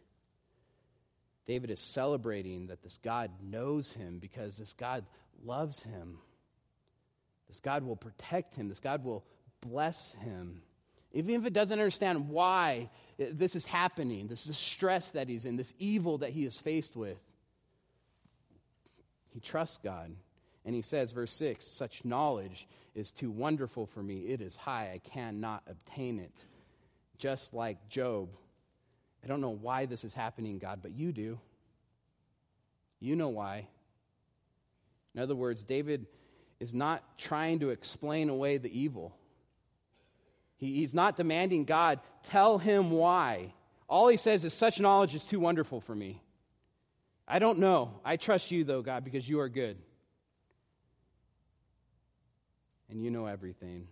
David 1.46 1.70
is 1.70 1.82
celebrating 1.82 2.68
that 2.68 2.82
this 2.82 2.98
God 3.04 3.30
knows 3.44 3.92
him 3.92 4.20
because 4.20 4.58
this 4.58 4.74
God 4.74 5.06
loves 5.44 5.84
him. 5.84 6.18
This 7.50 7.60
God 7.60 7.84
will 7.84 7.98
protect 7.98 8.56
him. 8.56 8.70
This 8.70 8.80
God 8.80 9.04
will 9.04 9.26
bless 9.62 10.14
him. 10.14 10.62
Even 11.14 11.36
if 11.36 11.46
it 11.46 11.54
doesn't 11.54 11.78
understand 11.78 12.30
why 12.30 12.90
this 13.18 13.56
is 13.56 13.66
happening, 13.66 14.28
this 14.28 14.48
is 14.48 14.58
stress 14.58 15.12
that 15.12 15.30
he's 15.30 15.46
in, 15.46 15.56
this 15.56 15.74
evil 15.78 16.18
that 16.20 16.32
he 16.32 16.44
is 16.46 16.58
faced 16.58 16.96
with, 16.96 17.20
he 19.30 19.40
trusts 19.40 19.80
God. 19.84 20.12
And 20.66 20.74
he 20.74 20.82
says, 20.82 21.12
verse 21.12 21.34
6 21.34 21.66
such 21.66 22.06
knowledge 22.06 22.68
is 22.96 23.12
too 23.12 23.32
wonderful 23.32 23.86
for 23.86 24.02
me. 24.02 24.22
It 24.22 24.42
is 24.42 24.56
high. 24.56 24.92
I 24.94 25.00
cannot 25.10 25.64
obtain 25.68 26.20
it. 26.20 26.34
Just 27.18 27.54
like 27.54 27.90
Job. 27.90 28.30
I 29.24 29.28
don't 29.28 29.42
know 29.42 29.50
why 29.50 29.86
this 29.86 30.04
is 30.04 30.14
happening, 30.14 30.58
God, 30.60 30.80
but 30.82 30.92
you 30.92 31.12
do. 31.12 31.40
You 33.00 33.16
know 33.16 33.30
why. 33.30 33.68
In 35.16 35.22
other 35.22 35.36
words, 35.36 35.64
David 35.64 36.08
is 36.60 36.74
not 36.74 37.04
trying 37.18 37.60
to 37.60 37.70
explain 37.70 38.30
away 38.30 38.58
the 38.58 38.80
evil. 38.80 39.16
He, 40.64 40.76
he's 40.76 40.94
not 40.94 41.18
demanding 41.18 41.66
God 41.66 42.00
tell 42.24 42.58
him 42.58 42.90
why. 42.90 43.54
All 43.90 44.08
he 44.08 44.16
says 44.16 44.46
is, 44.46 44.54
Such 44.54 44.80
knowledge 44.80 45.14
is 45.14 45.26
too 45.26 45.40
wonderful 45.40 45.82
for 45.82 45.94
me. 45.94 46.22
I 47.28 47.40
don't 47.40 47.60
know. 47.60 48.00
I 48.06 48.16
trust 48.16 48.50
you, 48.50 48.64
though, 48.64 48.82
God, 48.82 49.04
because 49.04 49.28
you 49.28 49.42
are 49.42 49.50
good. 49.50 49.78
And 52.90 53.04
you 53.04 53.12
know 53.12 53.26
everything. 53.26 53.88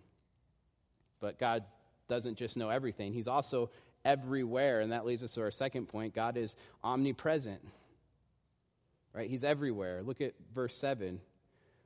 But 1.20 1.38
God 1.38 1.64
doesn't 2.08 2.36
just 2.36 2.56
know 2.56 2.70
everything, 2.70 3.12
He's 3.12 3.28
also 3.28 3.68
everywhere. 4.02 4.80
And 4.80 4.92
that 4.92 5.04
leads 5.04 5.22
us 5.22 5.34
to 5.34 5.42
our 5.42 5.50
second 5.50 5.88
point 5.88 6.14
God 6.14 6.38
is 6.38 6.56
omnipresent. 6.82 7.60
Right? 9.12 9.28
He's 9.28 9.44
everywhere. 9.44 10.02
Look 10.02 10.22
at 10.22 10.32
verse 10.54 10.74
7. 10.74 11.20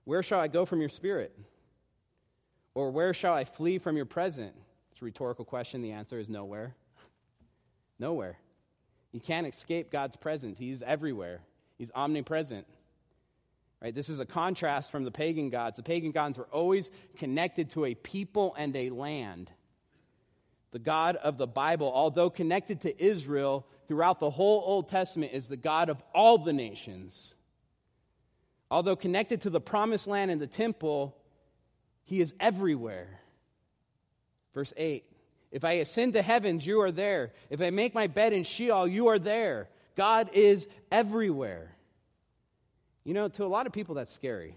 Where 0.05 0.23
shall 0.23 0.39
I 0.39 0.47
go 0.47 0.65
from 0.65 0.79
your 0.79 0.89
spirit? 0.89 1.37
Or 2.75 2.93
where 2.93 3.13
shall 3.13 3.35
I 3.35 3.43
flee 3.43 3.79
from 3.79 3.97
your 3.97 4.07
presence? 4.07 4.55
It's 4.97 5.03
a 5.03 5.05
rhetorical 5.05 5.45
question. 5.45 5.83
The 5.83 5.93
answer 5.93 6.19
is 6.19 6.27
nowhere. 6.27 6.75
nowhere. 7.99 8.39
You 9.13 9.21
can't 9.21 9.47
escape 9.47 9.93
God's 9.93 10.17
presence. 10.17 10.57
He's 10.57 10.83
everywhere, 10.83 11.41
He's 11.77 11.91
omnipresent. 11.95 12.67
Right? 13.83 13.95
This 13.95 14.09
is 14.09 14.21
a 14.21 14.25
contrast 14.25 14.91
from 14.91 15.05
the 15.05 15.11
pagan 15.11 15.51
gods. 15.51 15.77
The 15.77 15.83
pagan 15.83 16.13
gods 16.13 16.39
were 16.39 16.49
always 16.51 16.91
connected 17.19 17.73
to 17.73 17.85
a 17.85 17.95
people 17.95 18.55
and 18.57 18.75
a 18.75 18.89
land. 18.89 19.51
The 20.71 20.79
God 20.79 21.17
of 21.17 21.37
the 21.37 21.47
Bible, 21.47 21.93
although 21.95 22.31
connected 22.31 22.81
to 22.81 23.05
Israel 23.05 23.67
throughout 23.89 24.19
the 24.19 24.31
whole 24.31 24.63
Old 24.65 24.89
Testament, 24.89 25.33
is 25.35 25.47
the 25.47 25.59
God 25.59 25.91
of 25.91 26.03
all 26.15 26.39
the 26.39 26.55
nations. 26.55 27.35
Although 28.71 28.97
connected 28.97 29.43
to 29.43 29.51
the 29.51 29.61
promised 29.61 30.07
land 30.07 30.31
and 30.31 30.41
the 30.41 30.47
temple, 30.47 31.15
he 32.05 32.23
is 32.23 32.33
everywhere. 32.41 33.21
Verse 34.57 34.73
8 34.79 35.05
If 35.53 35.65
I 35.65 35.73
ascend 35.75 36.15
to 36.15 36.23
heavens, 36.23 36.67
you 36.67 36.81
are 36.81 36.91
there. 36.91 37.33
If 37.51 37.61
I 37.61 37.69
make 37.69 37.95
my 37.95 38.07
bed 38.07 38.33
in 38.33 38.43
Sheol, 38.43 38.89
you 38.89 39.09
are 39.09 39.19
there. 39.19 39.69
God 39.97 40.31
is 40.33 40.67
everywhere. 40.91 41.77
You 43.05 43.13
know, 43.13 43.29
to 43.29 43.45
a 43.45 43.47
lot 43.47 43.67
of 43.67 43.73
people, 43.75 43.95
that's 43.95 44.11
scary. 44.11 44.57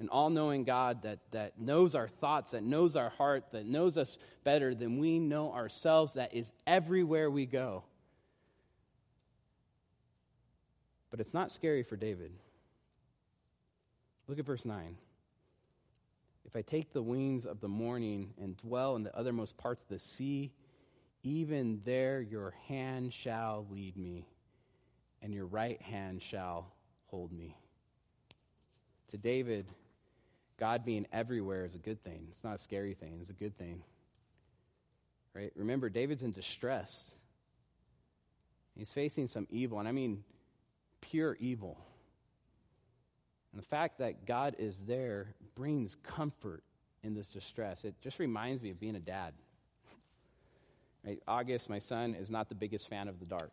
An 0.00 0.08
all 0.08 0.30
knowing 0.30 0.64
God 0.64 1.02
that, 1.02 1.18
that 1.32 1.60
knows 1.60 1.94
our 1.94 2.08
thoughts, 2.08 2.52
that 2.52 2.64
knows 2.64 2.96
our 2.96 3.10
heart, 3.10 3.44
that 3.52 3.66
knows 3.66 3.98
us 3.98 4.18
better 4.42 4.74
than 4.74 4.98
we 4.98 5.18
know 5.18 5.52
ourselves, 5.52 6.14
that 6.14 6.32
is 6.32 6.50
everywhere 6.66 7.30
we 7.30 7.44
go. 7.44 7.84
But 11.10 11.20
it's 11.20 11.34
not 11.34 11.52
scary 11.52 11.82
for 11.82 11.96
David. 11.96 12.32
Look 14.28 14.38
at 14.38 14.46
verse 14.46 14.64
9. 14.64 14.96
If 16.44 16.56
I 16.56 16.62
take 16.62 16.92
the 16.92 17.02
wings 17.02 17.46
of 17.46 17.60
the 17.60 17.68
morning 17.68 18.34
and 18.40 18.56
dwell 18.56 18.96
in 18.96 19.02
the 19.02 19.16
uttermost 19.16 19.56
parts 19.56 19.82
of 19.82 19.88
the 19.88 19.98
sea, 19.98 20.52
even 21.22 21.80
there 21.84 22.20
your 22.20 22.54
hand 22.68 23.12
shall 23.12 23.66
lead 23.70 23.96
me, 23.96 24.26
and 25.22 25.32
your 25.32 25.46
right 25.46 25.80
hand 25.80 26.22
shall 26.22 26.72
hold 27.06 27.32
me. 27.32 27.56
To 29.10 29.16
David, 29.16 29.66
God 30.58 30.84
being 30.84 31.06
everywhere 31.12 31.64
is 31.64 31.74
a 31.74 31.78
good 31.78 32.02
thing. 32.04 32.26
It's 32.30 32.44
not 32.44 32.56
a 32.56 32.58
scary 32.58 32.94
thing, 32.94 33.18
it's 33.20 33.30
a 33.30 33.34
good 33.34 33.56
thing. 33.56 33.82
Right? 35.32 35.52
Remember, 35.56 35.88
David's 35.88 36.22
in 36.22 36.32
distress. 36.32 37.10
He's 38.76 38.90
facing 38.90 39.28
some 39.28 39.46
evil, 39.50 39.78
and 39.78 39.88
I 39.88 39.92
mean 39.92 40.24
pure 41.00 41.36
evil. 41.40 41.78
And 43.54 43.62
the 43.62 43.66
fact 43.68 43.98
that 43.98 44.26
God 44.26 44.56
is 44.58 44.80
there 44.80 45.28
brings 45.54 45.94
comfort 46.02 46.64
in 47.04 47.14
this 47.14 47.28
distress. 47.28 47.84
It 47.84 47.94
just 48.02 48.18
reminds 48.18 48.60
me 48.60 48.70
of 48.70 48.80
being 48.80 48.96
a 48.96 49.00
dad. 49.00 49.32
Right? 51.06 51.22
August, 51.28 51.70
my 51.70 51.78
son, 51.78 52.16
is 52.16 52.32
not 52.32 52.48
the 52.48 52.56
biggest 52.56 52.88
fan 52.88 53.06
of 53.06 53.20
the 53.20 53.26
dark. 53.26 53.52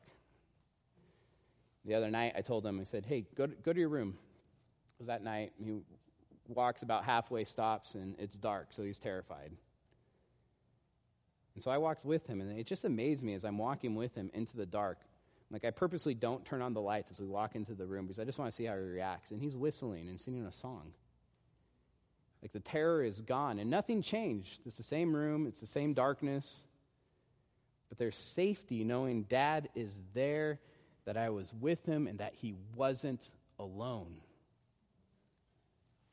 The 1.85 1.93
other 1.93 2.09
night, 2.09 2.33
I 2.35 2.41
told 2.41 2.65
him, 2.65 2.79
I 2.79 2.83
said, 2.83 3.05
hey, 3.05 3.27
go 3.35 3.45
to, 3.45 3.53
go 3.63 3.73
to 3.73 3.79
your 3.79 3.89
room. 3.89 4.17
It 4.95 5.01
was 5.01 5.07
that 5.07 5.23
night. 5.23 5.51
He 5.63 5.81
walks 6.47 6.81
about 6.81 7.03
halfway, 7.03 7.43
stops, 7.43 7.93
and 7.93 8.15
it's 8.17 8.35
dark, 8.35 8.69
so 8.71 8.81
he's 8.81 8.97
terrified. 8.97 9.51
And 11.53 11.63
so 11.63 11.69
I 11.69 11.77
walked 11.77 12.05
with 12.05 12.25
him, 12.25 12.41
and 12.41 12.57
it 12.57 12.65
just 12.65 12.85
amazed 12.85 13.21
me 13.21 13.35
as 13.35 13.45
I'm 13.45 13.59
walking 13.59 13.93
with 13.93 14.15
him 14.15 14.31
into 14.33 14.57
the 14.57 14.65
dark 14.65 14.97
like, 15.51 15.65
I 15.65 15.71
purposely 15.71 16.13
don't 16.13 16.45
turn 16.45 16.61
on 16.61 16.73
the 16.73 16.81
lights 16.81 17.11
as 17.11 17.19
we 17.19 17.27
walk 17.27 17.55
into 17.55 17.73
the 17.73 17.85
room 17.85 18.05
because 18.05 18.19
I 18.19 18.25
just 18.25 18.39
want 18.39 18.49
to 18.51 18.55
see 18.55 18.65
how 18.65 18.75
he 18.75 18.81
reacts. 18.81 19.31
And 19.31 19.41
he's 19.41 19.55
whistling 19.55 20.07
and 20.07 20.19
singing 20.19 20.45
a 20.45 20.51
song. 20.51 20.93
Like, 22.41 22.53
the 22.53 22.59
terror 22.59 23.03
is 23.03 23.21
gone, 23.21 23.59
and 23.59 23.69
nothing 23.69 24.01
changed. 24.01 24.59
It's 24.65 24.75
the 24.75 24.83
same 24.83 25.15
room, 25.15 25.45
it's 25.45 25.59
the 25.59 25.67
same 25.67 25.93
darkness. 25.93 26.63
But 27.89 27.97
there's 27.97 28.17
safety 28.17 28.83
knowing 28.83 29.23
dad 29.23 29.69
is 29.75 29.99
there, 30.13 30.59
that 31.05 31.17
I 31.17 31.29
was 31.29 31.51
with 31.59 31.85
him, 31.85 32.07
and 32.07 32.19
that 32.19 32.33
he 32.33 32.55
wasn't 32.75 33.27
alone. 33.59 34.15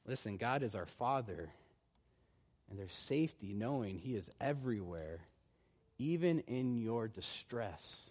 Listen, 0.08 0.38
God 0.38 0.62
is 0.62 0.74
our 0.74 0.86
Father, 0.86 1.50
and 2.70 2.78
there's 2.78 2.94
safety 2.94 3.52
knowing 3.52 3.98
He 3.98 4.16
is 4.16 4.30
everywhere, 4.40 5.20
even 5.98 6.40
in 6.40 6.78
your 6.78 7.08
distress. 7.08 8.10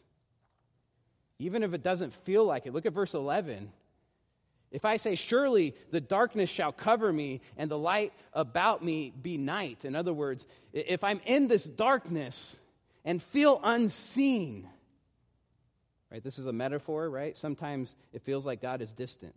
Even 1.39 1.63
if 1.63 1.73
it 1.73 1.83
doesn't 1.83 2.13
feel 2.13 2.45
like 2.45 2.65
it. 2.65 2.73
Look 2.73 2.85
at 2.85 2.93
verse 2.93 3.13
11. 3.13 3.71
If 4.71 4.85
I 4.85 4.97
say, 4.97 5.15
Surely 5.15 5.75
the 5.91 6.01
darkness 6.01 6.49
shall 6.49 6.71
cover 6.71 7.11
me 7.13 7.41
and 7.57 7.71
the 7.71 7.77
light 7.77 8.13
about 8.33 8.83
me 8.83 9.13
be 9.21 9.37
night. 9.37 9.85
In 9.85 9.95
other 9.95 10.13
words, 10.13 10.45
if 10.73 11.03
I'm 11.03 11.21
in 11.25 11.47
this 11.47 11.63
darkness 11.63 12.55
and 13.05 13.21
feel 13.21 13.61
unseen, 13.63 14.67
right? 16.11 16.23
This 16.23 16.39
is 16.39 16.45
a 16.45 16.53
metaphor, 16.53 17.09
right? 17.09 17.37
Sometimes 17.37 17.95
it 18.13 18.23
feels 18.23 18.45
like 18.45 18.61
God 18.61 18.81
is 18.81 18.93
distant. 18.93 19.35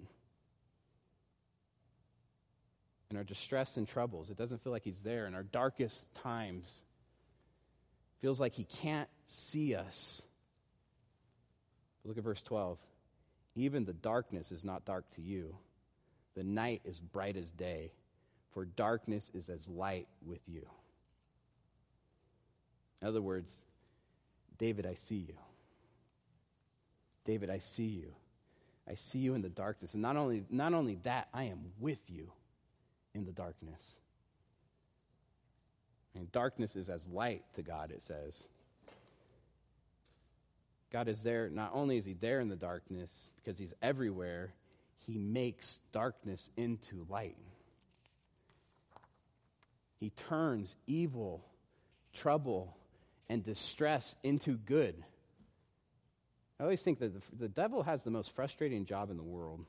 In 3.10 3.16
our 3.16 3.24
distress 3.24 3.76
and 3.76 3.88
troubles, 3.88 4.30
it 4.30 4.36
doesn't 4.36 4.62
feel 4.62 4.72
like 4.72 4.84
He's 4.84 5.02
there. 5.02 5.26
In 5.26 5.34
our 5.34 5.42
darkest 5.42 6.02
times, 6.22 6.80
feels 8.20 8.38
like 8.40 8.52
He 8.52 8.64
can't 8.64 9.08
see 9.26 9.74
us. 9.74 10.22
Look 12.04 12.18
at 12.18 12.24
verse 12.24 12.42
12. 12.42 12.78
Even 13.56 13.84
the 13.84 13.92
darkness 13.92 14.52
is 14.52 14.64
not 14.64 14.84
dark 14.84 15.04
to 15.16 15.22
you. 15.22 15.56
The 16.34 16.44
night 16.44 16.82
is 16.84 17.00
bright 17.00 17.36
as 17.36 17.50
day, 17.50 17.92
for 18.52 18.64
darkness 18.64 19.30
is 19.34 19.48
as 19.48 19.68
light 19.68 20.06
with 20.24 20.40
you. 20.46 20.66
In 23.02 23.08
other 23.08 23.22
words, 23.22 23.58
David, 24.58 24.86
I 24.86 24.94
see 24.94 25.16
you. 25.16 25.34
David, 27.24 27.50
I 27.50 27.58
see 27.58 27.84
you. 27.84 28.12
I 28.88 28.94
see 28.94 29.18
you 29.18 29.34
in 29.34 29.42
the 29.42 29.48
darkness. 29.48 29.94
And 29.94 30.02
not 30.02 30.16
only, 30.16 30.44
not 30.50 30.74
only 30.74 30.98
that, 31.04 31.28
I 31.32 31.44
am 31.44 31.60
with 31.78 31.98
you 32.08 32.30
in 33.14 33.24
the 33.24 33.32
darkness. 33.32 33.96
And 36.14 36.30
darkness 36.32 36.76
is 36.76 36.88
as 36.88 37.06
light 37.08 37.42
to 37.54 37.62
God, 37.62 37.90
it 37.90 38.02
says. 38.02 38.48
God 40.92 41.08
is 41.08 41.22
there, 41.22 41.48
not 41.48 41.70
only 41.74 41.96
is 41.96 42.04
He 42.04 42.14
there 42.14 42.40
in 42.40 42.48
the 42.48 42.56
darkness, 42.56 43.10
because 43.36 43.58
He's 43.58 43.74
everywhere, 43.80 44.52
He 45.06 45.18
makes 45.18 45.78
darkness 45.92 46.48
into 46.56 47.06
light. 47.08 47.36
He 49.98 50.10
turns 50.28 50.74
evil, 50.86 51.44
trouble, 52.14 52.76
and 53.28 53.44
distress 53.44 54.16
into 54.22 54.56
good. 54.56 54.94
I 56.58 56.64
always 56.64 56.82
think 56.82 56.98
that 56.98 57.14
the, 57.14 57.36
the 57.38 57.48
devil 57.48 57.82
has 57.82 58.02
the 58.02 58.10
most 58.10 58.34
frustrating 58.34 58.84
job 58.84 59.10
in 59.10 59.16
the 59.16 59.22
world. 59.22 59.64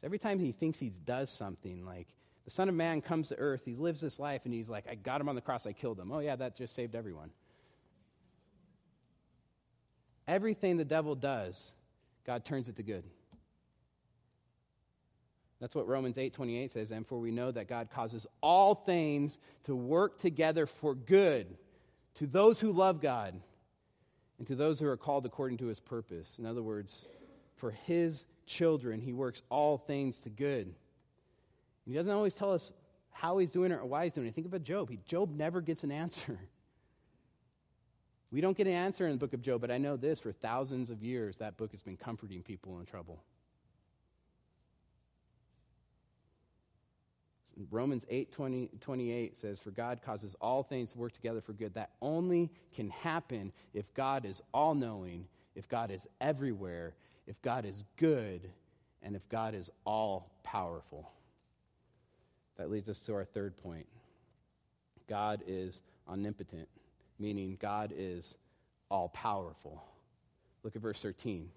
So 0.00 0.06
every 0.06 0.18
time 0.18 0.38
he 0.38 0.52
thinks 0.52 0.78
he 0.78 0.90
does 1.06 1.30
something, 1.30 1.84
like 1.84 2.08
the 2.44 2.50
Son 2.50 2.68
of 2.68 2.74
Man 2.74 3.00
comes 3.00 3.28
to 3.28 3.38
earth, 3.38 3.62
he 3.64 3.74
lives 3.74 4.00
this 4.00 4.18
life, 4.18 4.42
and 4.44 4.52
he's 4.52 4.68
like, 4.68 4.84
I 4.90 4.96
got 4.96 5.20
him 5.20 5.28
on 5.28 5.34
the 5.34 5.40
cross, 5.40 5.66
I 5.66 5.72
killed 5.72 5.98
him. 5.98 6.10
Oh, 6.12 6.18
yeah, 6.18 6.36
that 6.36 6.56
just 6.56 6.74
saved 6.74 6.94
everyone. 6.94 7.30
Everything 10.26 10.76
the 10.76 10.84
devil 10.84 11.14
does, 11.14 11.72
God 12.26 12.44
turns 12.44 12.68
it 12.68 12.76
to 12.76 12.82
good. 12.82 13.04
That's 15.60 15.74
what 15.74 15.86
Romans 15.86 16.16
8:28 16.16 16.70
says, 16.70 16.90
and 16.90 17.06
for 17.06 17.18
we 17.18 17.30
know 17.30 17.50
that 17.50 17.68
God 17.68 17.90
causes 17.90 18.26
all 18.42 18.74
things 18.74 19.38
to 19.64 19.74
work 19.74 20.18
together 20.18 20.66
for 20.66 20.94
good 20.94 21.56
to 22.16 22.26
those 22.26 22.60
who 22.60 22.72
love 22.72 23.00
God 23.00 23.40
and 24.38 24.46
to 24.46 24.56
those 24.56 24.80
who 24.80 24.86
are 24.86 24.96
called 24.96 25.26
according 25.26 25.58
to 25.58 25.66
his 25.66 25.80
purpose. 25.80 26.38
In 26.38 26.46
other 26.46 26.62
words, 26.62 27.06
for 27.56 27.70
his 27.70 28.24
children, 28.46 29.00
he 29.00 29.12
works 29.12 29.42
all 29.48 29.78
things 29.78 30.20
to 30.20 30.30
good. 30.30 30.74
He 31.86 31.94
doesn't 31.94 32.12
always 32.12 32.34
tell 32.34 32.52
us 32.52 32.72
how 33.10 33.38
he's 33.38 33.52
doing 33.52 33.72
it 33.72 33.76
or 33.76 33.84
why 33.84 34.04
he's 34.04 34.12
doing 34.12 34.26
it. 34.26 34.34
Think 34.34 34.46
about 34.46 34.64
Job. 34.64 34.90
He, 34.90 34.98
Job 35.06 35.34
never 35.34 35.60
gets 35.60 35.84
an 35.84 35.92
answer. 35.92 36.38
We 38.34 38.40
don't 38.40 38.56
get 38.56 38.66
an 38.66 38.72
answer 38.72 39.06
in 39.06 39.12
the 39.12 39.18
book 39.18 39.32
of 39.32 39.42
Job, 39.42 39.60
but 39.60 39.70
I 39.70 39.78
know 39.78 39.96
this 39.96 40.18
for 40.18 40.32
thousands 40.32 40.90
of 40.90 41.04
years, 41.04 41.38
that 41.38 41.56
book 41.56 41.70
has 41.70 41.82
been 41.82 41.96
comforting 41.96 42.42
people 42.42 42.80
in 42.80 42.84
trouble. 42.84 43.22
Romans 47.70 48.04
8 48.10 48.32
20, 48.32 48.70
28 48.80 49.36
says, 49.36 49.60
For 49.60 49.70
God 49.70 50.00
causes 50.04 50.34
all 50.40 50.64
things 50.64 50.92
to 50.92 50.98
work 50.98 51.12
together 51.12 51.40
for 51.40 51.52
good. 51.52 51.74
That 51.74 51.90
only 52.02 52.50
can 52.74 52.90
happen 52.90 53.52
if 53.72 53.84
God 53.94 54.24
is 54.24 54.42
all 54.52 54.74
knowing, 54.74 55.28
if 55.54 55.68
God 55.68 55.92
is 55.92 56.04
everywhere, 56.20 56.94
if 57.28 57.40
God 57.40 57.64
is 57.64 57.84
good, 57.98 58.50
and 59.04 59.14
if 59.14 59.22
God 59.28 59.54
is 59.54 59.70
all 59.86 60.32
powerful. 60.42 61.08
That 62.56 62.68
leads 62.68 62.88
us 62.88 62.98
to 63.02 63.14
our 63.14 63.24
third 63.24 63.56
point 63.58 63.86
God 65.08 65.40
is 65.46 65.80
omnipotent 66.08 66.68
meaning 67.24 67.56
God 67.58 67.92
is 67.96 68.34
all 68.90 69.08
powerful. 69.08 69.82
Look 70.62 70.76
at 70.76 70.82
verse 70.82 71.00
13. 71.00 71.48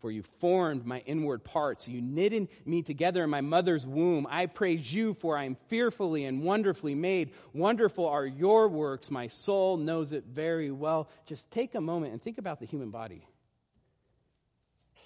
For 0.00 0.10
you 0.10 0.22
formed 0.40 0.86
my 0.86 1.00
inward 1.00 1.44
parts. 1.44 1.86
You 1.86 2.00
knitted 2.00 2.48
me 2.64 2.82
together 2.82 3.22
in 3.22 3.30
my 3.30 3.42
mother's 3.42 3.86
womb. 3.86 4.26
I 4.28 4.46
praise 4.46 4.92
you, 4.92 5.14
for 5.14 5.36
I 5.36 5.44
am 5.44 5.56
fearfully 5.68 6.24
and 6.24 6.42
wonderfully 6.42 6.94
made. 6.94 7.32
Wonderful 7.52 8.08
are 8.08 8.26
your 8.26 8.66
works. 8.68 9.10
My 9.10 9.28
soul 9.28 9.76
knows 9.76 10.12
it 10.12 10.24
very 10.24 10.70
well. 10.70 11.08
Just 11.26 11.50
take 11.50 11.74
a 11.74 11.80
moment 11.80 12.12
and 12.12 12.22
think 12.22 12.38
about 12.38 12.58
the 12.58 12.66
human 12.66 12.90
body. 12.90 13.28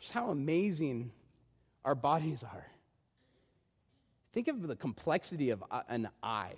Just 0.01 0.13
how 0.13 0.31
amazing 0.31 1.11
our 1.85 1.97
bodies 1.97 2.45
are. 2.45 2.67
Think 4.33 4.49
of 4.49 4.67
the 4.67 4.77
complexity 4.77 5.51
of 5.51 5.65
an 5.89 6.09
eye. 6.23 6.55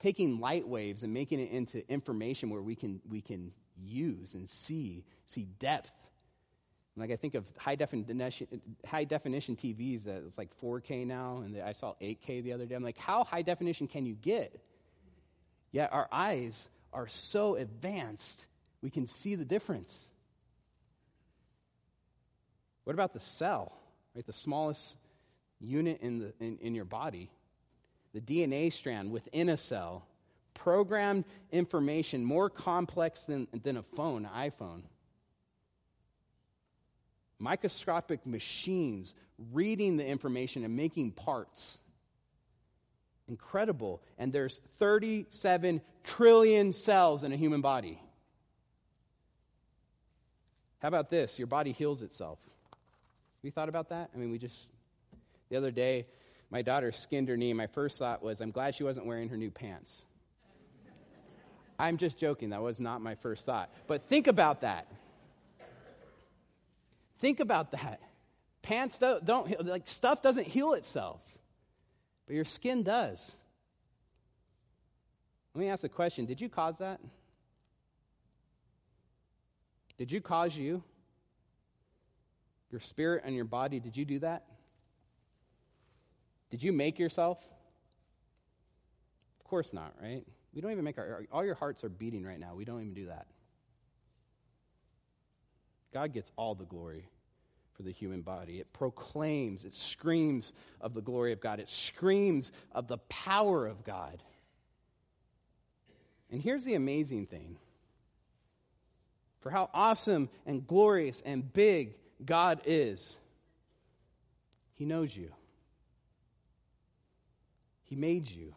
Taking 0.00 0.40
light 0.40 0.66
waves 0.66 1.02
and 1.02 1.12
making 1.12 1.40
it 1.40 1.50
into 1.50 1.88
information 1.90 2.50
where 2.50 2.62
we 2.62 2.76
can, 2.76 3.00
we 3.08 3.20
can 3.20 3.52
use 3.76 4.34
and 4.34 4.48
see, 4.48 5.04
see 5.26 5.48
depth 5.58 5.90
like 6.98 7.10
I 7.10 7.16
think 7.16 7.34
of 7.34 7.44
high 7.56 7.76
definition, 7.76 8.60
high 8.84 9.04
definition 9.04 9.56
TVs 9.56 10.04
that 10.04 10.22
it's 10.26 10.36
like 10.36 10.50
4K 10.60 11.06
now, 11.06 11.42
and 11.44 11.60
I 11.60 11.72
saw 11.72 11.94
8K 12.02 12.42
the 12.42 12.52
other 12.52 12.66
day. 12.66 12.74
I'm 12.74 12.82
like, 12.82 12.98
how 12.98 13.24
high 13.24 13.42
definition 13.42 13.86
can 13.86 14.04
you 14.04 14.14
get? 14.14 14.60
Yet 15.70 15.92
our 15.92 16.08
eyes 16.10 16.68
are 16.92 17.06
so 17.08 17.54
advanced, 17.54 18.44
we 18.82 18.90
can 18.90 19.06
see 19.06 19.34
the 19.34 19.44
difference. 19.44 20.08
What 22.84 22.94
about 22.94 23.12
the 23.12 23.20
cell? 23.20 23.72
Right, 24.14 24.26
the 24.26 24.32
smallest 24.32 24.96
unit 25.60 26.00
in, 26.00 26.18
the, 26.18 26.32
in, 26.40 26.58
in 26.60 26.74
your 26.74 26.86
body, 26.86 27.30
the 28.14 28.20
DNA 28.20 28.72
strand 28.72 29.10
within 29.10 29.50
a 29.50 29.56
cell, 29.56 30.06
programmed 30.54 31.24
information 31.52 32.24
more 32.24 32.50
complex 32.50 33.22
than, 33.22 33.46
than 33.62 33.76
a 33.76 33.82
phone, 33.82 34.28
iPhone 34.34 34.82
microscopic 37.38 38.26
machines 38.26 39.14
reading 39.52 39.96
the 39.96 40.06
information 40.06 40.64
and 40.64 40.76
making 40.76 41.12
parts. 41.12 41.78
Incredible. 43.28 44.02
And 44.18 44.32
there's 44.32 44.60
37 44.78 45.80
trillion 46.04 46.72
cells 46.72 47.24
in 47.24 47.32
a 47.32 47.36
human 47.36 47.60
body. 47.60 48.00
How 50.80 50.88
about 50.88 51.10
this? 51.10 51.38
Your 51.38 51.46
body 51.46 51.72
heals 51.72 52.02
itself. 52.02 52.38
Have 52.70 53.44
you 53.44 53.50
thought 53.50 53.68
about 53.68 53.90
that? 53.90 54.10
I 54.14 54.18
mean, 54.18 54.30
we 54.30 54.38
just, 54.38 54.68
the 55.50 55.56
other 55.56 55.70
day, 55.70 56.06
my 56.50 56.62
daughter 56.62 56.92
skinned 56.92 57.28
her 57.28 57.36
knee. 57.36 57.52
My 57.52 57.66
first 57.66 57.98
thought 57.98 58.22
was, 58.22 58.40
I'm 58.40 58.50
glad 58.50 58.74
she 58.74 58.84
wasn't 58.84 59.06
wearing 59.06 59.28
her 59.28 59.36
new 59.36 59.50
pants. 59.50 60.02
I'm 61.78 61.96
just 61.96 62.18
joking. 62.18 62.50
That 62.50 62.62
was 62.62 62.80
not 62.80 63.00
my 63.00 63.14
first 63.16 63.46
thought. 63.46 63.70
But 63.86 64.08
think 64.08 64.26
about 64.26 64.62
that. 64.62 64.88
Think 67.18 67.40
about 67.40 67.72
that. 67.72 68.00
Pants 68.62 68.98
don't, 68.98 69.24
don't 69.24 69.66
like 69.66 69.86
stuff 69.86 70.22
doesn't 70.22 70.46
heal 70.46 70.72
itself, 70.72 71.20
but 72.26 72.34
your 72.34 72.44
skin 72.44 72.82
does. 72.82 73.32
Let 75.54 75.60
me 75.60 75.68
ask 75.68 75.84
a 75.84 75.88
question 75.88 76.26
Did 76.26 76.40
you 76.40 76.48
cause 76.48 76.78
that? 76.78 77.00
Did 79.96 80.12
you 80.12 80.20
cause 80.20 80.56
you? 80.56 80.82
Your 82.70 82.80
spirit 82.80 83.22
and 83.24 83.34
your 83.34 83.46
body, 83.46 83.80
did 83.80 83.96
you 83.96 84.04
do 84.04 84.18
that? 84.20 84.44
Did 86.50 86.62
you 86.62 86.72
make 86.72 86.98
yourself? 86.98 87.38
Of 89.40 89.46
course 89.48 89.72
not, 89.72 89.94
right? 90.00 90.24
We 90.54 90.60
don't 90.60 90.72
even 90.72 90.84
make 90.84 90.98
our, 90.98 91.24
all 91.32 91.44
your 91.44 91.54
hearts 91.54 91.84
are 91.84 91.88
beating 91.88 92.24
right 92.24 92.40
now. 92.40 92.54
We 92.54 92.64
don't 92.64 92.80
even 92.80 92.94
do 92.94 93.06
that. 93.06 93.26
God 95.92 96.12
gets 96.12 96.30
all 96.36 96.54
the 96.54 96.64
glory 96.64 97.08
for 97.74 97.82
the 97.82 97.92
human 97.92 98.22
body. 98.22 98.58
It 98.58 98.72
proclaims, 98.72 99.64
it 99.64 99.74
screams 99.74 100.52
of 100.80 100.94
the 100.94 101.00
glory 101.00 101.32
of 101.32 101.40
God, 101.40 101.60
it 101.60 101.70
screams 101.70 102.50
of 102.72 102.88
the 102.88 102.98
power 103.08 103.66
of 103.66 103.84
God. 103.84 104.22
And 106.30 106.42
here's 106.42 106.64
the 106.64 106.74
amazing 106.74 107.26
thing 107.26 107.56
for 109.40 109.50
how 109.50 109.70
awesome 109.72 110.28
and 110.44 110.66
glorious 110.66 111.22
and 111.24 111.52
big 111.52 111.94
God 112.24 112.62
is, 112.66 113.16
He 114.74 114.84
knows 114.84 115.16
you, 115.16 115.30
He 117.88 117.96
made 117.96 118.30
you 118.30 118.54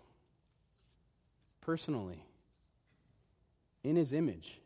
personally 1.62 2.24
in 3.84 3.96
His 3.96 4.13
image. 4.13 4.60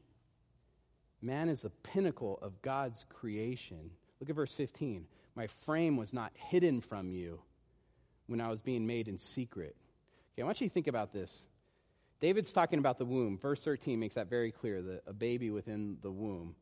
Man 1.21 1.49
is 1.49 1.61
the 1.61 1.69
pinnacle 1.69 2.39
of 2.41 2.61
God's 2.61 3.05
creation. 3.09 3.91
Look 4.19 4.29
at 4.29 4.35
verse 4.35 4.53
15. 4.53 5.05
My 5.35 5.47
frame 5.47 5.97
was 5.97 6.13
not 6.13 6.31
hidden 6.35 6.81
from 6.81 7.09
you 7.09 7.39
when 8.27 8.41
I 8.41 8.49
was 8.49 8.61
being 8.61 8.87
made 8.87 9.07
in 9.07 9.19
secret. 9.19 9.75
Okay, 10.33 10.41
I 10.41 10.45
want 10.45 10.61
you 10.61 10.67
to 10.67 10.73
think 10.73 10.87
about 10.87 11.13
this. 11.13 11.45
David's 12.19 12.53
talking 12.53 12.79
about 12.79 12.97
the 12.97 13.05
womb. 13.05 13.37
Verse 13.37 13.63
13 13.63 13.99
makes 13.99 14.15
that 14.15 14.29
very 14.29 14.51
clear 14.51 14.81
the, 14.81 15.01
a 15.05 15.13
baby 15.13 15.51
within 15.51 15.97
the 16.01 16.11
womb. 16.11 16.55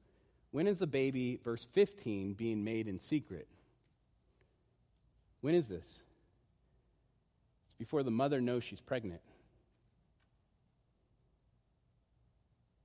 When 0.52 0.68
is 0.68 0.80
the 0.80 0.88
baby, 0.88 1.40
verse 1.44 1.68
15, 1.74 2.34
being 2.34 2.64
made 2.64 2.88
in 2.88 3.00
secret? 3.00 3.48
When 5.42 5.56
is 5.56 5.68
this? 5.68 6.04
Before 7.84 8.02
the 8.02 8.12
mother 8.12 8.40
knows 8.40 8.64
she's 8.64 8.80
pregnant. 8.80 9.20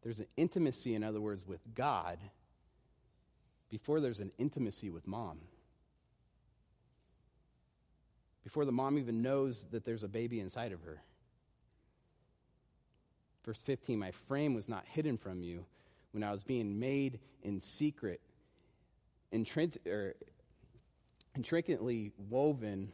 There's 0.03 0.19
an 0.19 0.27
intimacy, 0.37 0.97
in 0.97 1.05
other 1.05 1.21
words, 1.21 1.47
with 1.47 1.61
God 1.77 2.19
before 3.71 4.01
there's 4.01 4.19
an 4.19 4.33
intimacy 4.39 4.91
with 4.91 5.07
mom. 5.07 5.39
Before 8.43 8.65
the 8.65 8.73
mom 8.73 8.99
even 8.99 9.23
knows 9.23 9.67
that 9.71 9.85
there's 9.85 10.03
a 10.03 10.09
baby 10.09 10.41
inside 10.41 10.73
of 10.73 10.81
her. 10.83 11.01
Verse 13.45 13.61
15 13.61 14.01
My 14.01 14.11
frame 14.11 14.53
was 14.53 14.69
not 14.69 14.85
hidden 14.85 15.17
from 15.17 15.45
you 15.45 15.65
when 16.11 16.25
I 16.25 16.33
was 16.33 16.43
being 16.43 16.77
made 16.77 17.21
in 17.45 17.61
secret, 17.61 18.21
er, 19.87 20.15
intricately 21.37 22.11
woven 22.29 22.91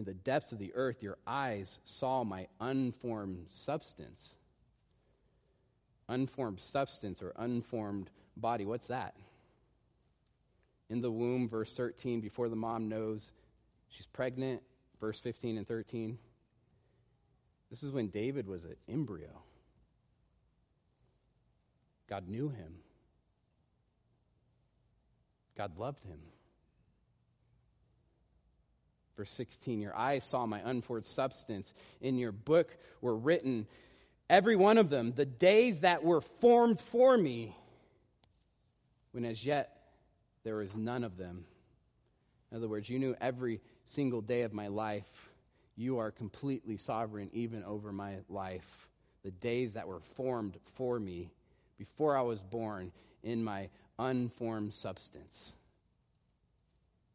in 0.00 0.04
the 0.04 0.14
depths 0.14 0.52
of 0.52 0.58
the 0.58 0.72
earth. 0.74 1.02
Your 1.02 1.18
eyes 1.26 1.78
saw 1.84 2.24
my 2.24 2.48
unformed 2.60 3.46
substance 3.48 4.34
unformed 6.10 6.60
substance 6.60 7.22
or 7.22 7.32
unformed 7.36 8.10
body. 8.36 8.66
What's 8.66 8.88
that? 8.88 9.14
In 10.90 11.00
the 11.00 11.10
womb, 11.10 11.48
verse 11.48 11.74
13, 11.74 12.20
before 12.20 12.48
the 12.48 12.56
mom 12.56 12.88
knows 12.88 13.30
she's 13.90 14.06
pregnant, 14.06 14.60
verse 15.00 15.20
15 15.20 15.56
and 15.56 15.66
13. 15.66 16.18
This 17.70 17.84
is 17.84 17.92
when 17.92 18.08
David 18.08 18.48
was 18.48 18.64
an 18.64 18.74
embryo. 18.88 19.30
God 22.08 22.28
knew 22.28 22.48
him. 22.48 22.74
God 25.56 25.78
loved 25.78 26.04
him. 26.04 26.18
Verse 29.20 29.32
16 29.32 29.82
Your 29.82 29.94
eyes 29.94 30.24
saw 30.24 30.46
my 30.46 30.62
unformed 30.64 31.04
substance. 31.04 31.74
In 32.00 32.16
your 32.16 32.32
book 32.32 32.74
were 33.02 33.14
written 33.14 33.66
every 34.30 34.56
one 34.56 34.78
of 34.78 34.88
them, 34.88 35.12
the 35.14 35.26
days 35.26 35.80
that 35.80 36.02
were 36.02 36.22
formed 36.22 36.80
for 36.80 37.18
me, 37.18 37.54
when 39.12 39.26
as 39.26 39.44
yet 39.44 39.76
there 40.42 40.56
was 40.56 40.74
none 40.74 41.04
of 41.04 41.18
them. 41.18 41.44
In 42.50 42.56
other 42.56 42.66
words, 42.66 42.88
you 42.88 42.98
knew 42.98 43.14
every 43.20 43.60
single 43.84 44.22
day 44.22 44.40
of 44.40 44.54
my 44.54 44.68
life. 44.68 45.04
You 45.76 45.98
are 45.98 46.10
completely 46.10 46.78
sovereign 46.78 47.28
even 47.34 47.62
over 47.62 47.92
my 47.92 48.20
life. 48.30 48.88
The 49.22 49.32
days 49.32 49.74
that 49.74 49.86
were 49.86 50.00
formed 50.16 50.56
for 50.76 50.98
me 50.98 51.28
before 51.76 52.16
I 52.16 52.22
was 52.22 52.40
born 52.40 52.90
in 53.22 53.44
my 53.44 53.68
unformed 53.98 54.72
substance. 54.72 55.52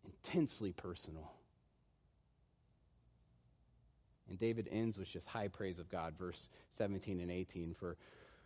Intensely 0.05 0.71
personal. 0.71 1.35
And 4.29 4.39
David 4.39 4.67
ends 4.71 4.97
with 4.97 5.07
just 5.07 5.27
high 5.27 5.47
praise 5.47 5.79
of 5.79 5.89
God, 5.89 6.15
verse 6.17 6.49
17 6.77 7.19
and 7.19 7.31
18. 7.31 7.75
For 7.79 7.97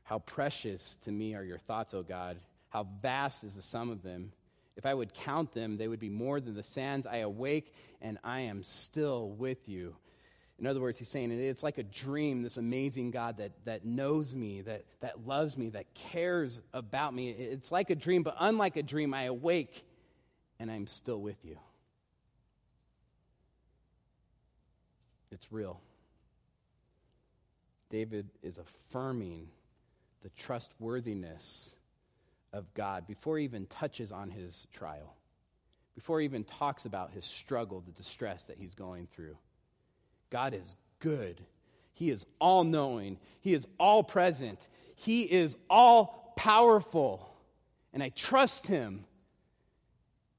how 0.03 0.19
precious 0.19 0.97
to 1.03 1.11
me 1.11 1.35
are 1.35 1.43
your 1.43 1.57
thoughts, 1.57 1.93
O 1.93 2.03
God. 2.03 2.37
How 2.69 2.87
vast 3.01 3.43
is 3.43 3.55
the 3.55 3.61
sum 3.61 3.89
of 3.89 4.03
them. 4.03 4.31
If 4.75 4.85
I 4.85 4.93
would 4.93 5.13
count 5.13 5.51
them, 5.51 5.77
they 5.77 5.87
would 5.87 5.99
be 5.99 6.09
more 6.09 6.39
than 6.39 6.55
the 6.55 6.63
sands. 6.63 7.05
I 7.05 7.17
awake 7.17 7.73
and 8.01 8.17
I 8.23 8.41
am 8.41 8.63
still 8.63 9.29
with 9.31 9.67
you. 9.67 9.95
In 10.59 10.67
other 10.67 10.81
words, 10.81 10.99
he's 10.99 11.07
saying 11.07 11.31
it's 11.31 11.63
like 11.63 11.77
a 11.77 11.83
dream, 11.83 12.43
this 12.43 12.57
amazing 12.57 13.11
God 13.11 13.37
that, 13.37 13.51
that 13.63 13.85
knows 13.85 14.35
me, 14.35 14.61
that, 14.61 14.83
that 14.99 15.25
loves 15.25 15.57
me, 15.57 15.69
that 15.69 15.93
cares 15.93 16.59
about 16.73 17.13
me. 17.13 17.29
It's 17.29 17.71
like 17.71 17.89
a 17.89 17.95
dream, 17.95 18.23
but 18.23 18.35
unlike 18.39 18.75
a 18.75 18.83
dream, 18.83 19.13
I 19.13 19.23
awake 19.23 19.85
and 20.59 20.69
I'm 20.69 20.85
still 20.85 21.21
with 21.21 21.37
you. 21.43 21.57
It's 25.31 25.51
real. 25.51 25.79
David 27.89 28.29
is 28.43 28.57
affirming 28.57 29.47
the 30.21 30.29
trustworthiness 30.29 31.71
of 32.53 32.71
God 32.73 33.07
before 33.07 33.37
he 33.37 33.43
even 33.43 33.65
touches 33.67 34.11
on 34.11 34.29
his 34.29 34.67
trial, 34.73 35.15
before 35.95 36.19
he 36.19 36.25
even 36.25 36.43
talks 36.43 36.85
about 36.85 37.11
his 37.11 37.25
struggle, 37.25 37.81
the 37.85 37.91
distress 37.91 38.45
that 38.45 38.57
he's 38.57 38.75
going 38.75 39.07
through. 39.13 39.37
God 40.29 40.53
is 40.53 40.75
good. 40.99 41.41
He 41.93 42.09
is 42.09 42.25
all 42.39 42.63
knowing. 42.63 43.17
He 43.41 43.53
is 43.53 43.67
all 43.79 44.03
present. 44.03 44.67
He 44.95 45.23
is 45.23 45.57
all 45.69 46.33
powerful. 46.37 47.29
And 47.93 48.03
I 48.03 48.09
trust 48.09 48.67
him. 48.67 49.05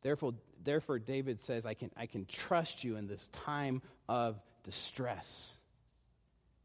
Therefore, 0.02 0.34
therefore 0.64 0.98
David 0.98 1.42
says, 1.42 1.66
I 1.66 1.74
can, 1.74 1.90
I 1.96 2.06
can 2.06 2.24
trust 2.26 2.84
you 2.84 2.96
in 2.96 3.06
this 3.06 3.28
time 3.28 3.82
of 4.08 4.40
distress. 4.62 5.54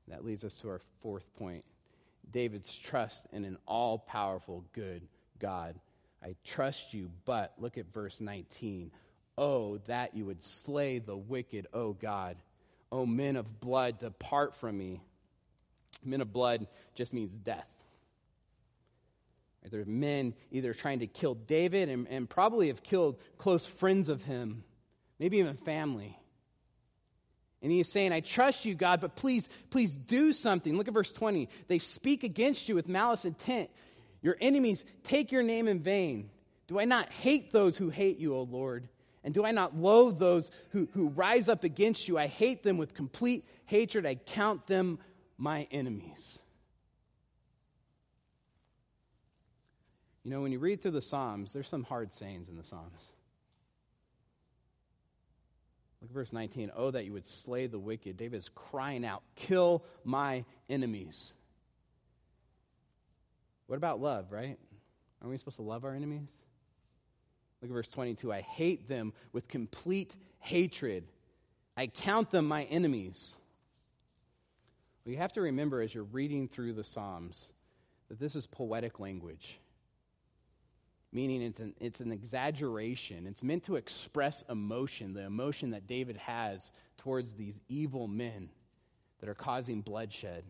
That 0.07 0.23
leads 0.23 0.43
us 0.43 0.55
to 0.61 0.69
our 0.69 0.81
fourth 1.01 1.25
point 1.37 1.63
David's 2.31 2.77
trust 2.77 3.27
in 3.31 3.45
an 3.45 3.57
all 3.67 3.99
powerful, 3.99 4.63
good 4.73 5.07
God. 5.39 5.75
I 6.23 6.35
trust 6.43 6.93
you, 6.93 7.09
but 7.25 7.53
look 7.57 7.77
at 7.77 7.85
verse 7.93 8.19
19. 8.19 8.91
Oh, 9.37 9.77
that 9.87 10.15
you 10.15 10.25
would 10.25 10.43
slay 10.43 10.99
the 10.99 11.15
wicked, 11.15 11.67
O 11.73 11.93
God. 11.93 12.37
O 12.91 13.05
men 13.05 13.35
of 13.35 13.59
blood, 13.59 13.99
depart 13.99 14.55
from 14.55 14.77
me. 14.77 15.01
Men 16.03 16.21
of 16.21 16.31
blood 16.31 16.67
just 16.95 17.13
means 17.13 17.31
death. 17.43 17.67
There's 19.69 19.87
men 19.87 20.33
either 20.51 20.73
trying 20.73 20.99
to 20.99 21.07
kill 21.07 21.33
David 21.33 21.89
and, 21.89 22.07
and 22.07 22.29
probably 22.29 22.67
have 22.67 22.83
killed 22.83 23.17
close 23.37 23.65
friends 23.65 24.09
of 24.09 24.21
him, 24.21 24.63
maybe 25.19 25.37
even 25.37 25.57
family. 25.57 26.17
And 27.65 27.71
he 27.71 27.79
is 27.79 27.91
saying, 27.91 28.11
I 28.11 28.19
trust 28.19 28.65
you, 28.65 28.75
God, 28.75 29.01
but 29.01 29.15
please, 29.15 29.49
please 29.71 29.95
do 29.95 30.33
something. 30.33 30.77
Look 30.77 30.87
at 30.87 30.93
verse 30.93 31.11
20. 31.11 31.49
They 31.67 31.79
speak 31.79 32.23
against 32.23 32.69
you 32.69 32.75
with 32.75 32.87
malice 32.87 33.25
intent. 33.25 33.71
Your 34.21 34.37
enemies 34.39 34.85
take 35.05 35.31
your 35.31 35.41
name 35.41 35.67
in 35.67 35.79
vain. 35.79 36.29
Do 36.67 36.79
I 36.79 36.85
not 36.85 37.09
hate 37.09 37.51
those 37.51 37.75
who 37.75 37.89
hate 37.89 38.19
you, 38.19 38.35
O 38.35 38.43
Lord? 38.43 38.87
And 39.23 39.33
do 39.33 39.43
I 39.43 39.49
not 39.49 39.75
loathe 39.75 40.19
those 40.19 40.51
who, 40.73 40.87
who 40.93 41.07
rise 41.07 41.49
up 41.49 41.63
against 41.63 42.07
you? 42.07 42.19
I 42.19 42.27
hate 42.27 42.61
them 42.61 42.77
with 42.77 42.93
complete 42.93 43.47
hatred. 43.65 44.05
I 44.05 44.13
count 44.13 44.67
them 44.67 44.99
my 45.35 45.67
enemies. 45.71 46.37
You 50.23 50.29
know, 50.29 50.41
when 50.41 50.51
you 50.51 50.59
read 50.59 50.83
through 50.83 50.91
the 50.91 51.01
Psalms, 51.01 51.51
there's 51.51 51.67
some 51.67 51.83
hard 51.83 52.13
sayings 52.13 52.47
in 52.47 52.57
the 52.57 52.63
Psalms. 52.63 53.11
Look 56.01 56.11
at 56.11 56.13
verse 56.13 56.33
19. 56.33 56.71
Oh, 56.75 56.91
that 56.91 57.05
you 57.05 57.13
would 57.13 57.27
slay 57.27 57.67
the 57.67 57.79
wicked. 57.79 58.17
David 58.17 58.37
is 58.37 58.49
crying 58.49 59.05
out, 59.05 59.23
Kill 59.35 59.83
my 60.03 60.45
enemies. 60.69 61.33
What 63.67 63.77
about 63.77 63.99
love, 63.99 64.31
right? 64.31 64.57
Aren't 65.21 65.31
we 65.31 65.37
supposed 65.37 65.57
to 65.57 65.63
love 65.63 65.85
our 65.85 65.95
enemies? 65.95 66.29
Look 67.61 67.71
at 67.71 67.73
verse 67.73 67.89
22. 67.89 68.31
I 68.31 68.41
hate 68.41 68.87
them 68.87 69.13
with 69.33 69.47
complete 69.47 70.13
hatred. 70.39 71.05
I 71.75 71.87
count 71.87 72.29
them 72.29 72.47
my 72.47 72.65
enemies. 72.65 73.33
Well, 75.03 75.13
you 75.13 75.17
have 75.17 75.33
to 75.33 75.41
remember 75.41 75.81
as 75.81 75.93
you're 75.93 76.03
reading 76.03 76.47
through 76.47 76.73
the 76.73 76.83
Psalms 76.83 77.49
that 78.09 78.19
this 78.19 78.35
is 78.35 78.45
poetic 78.45 78.99
language 78.99 79.59
meaning 81.15 81.41
it's 81.41 81.61
an, 81.61 81.73
it's 81.79 82.01
an 82.01 82.11
exaggeration. 82.11 83.25
It's 83.25 83.41
meant 83.41 83.63
to 83.63 83.77
express 83.77 84.43
emotion, 84.49 85.13
the 85.13 85.21
emotion 85.21 85.69
that 85.71 85.87
David 85.87 86.17
has 86.17 86.73
towards 86.97 87.31
these 87.31 87.57
evil 87.69 88.05
men 88.05 88.49
that 89.21 89.29
are 89.29 89.33
causing 89.33 89.79
bloodshed. 89.79 90.43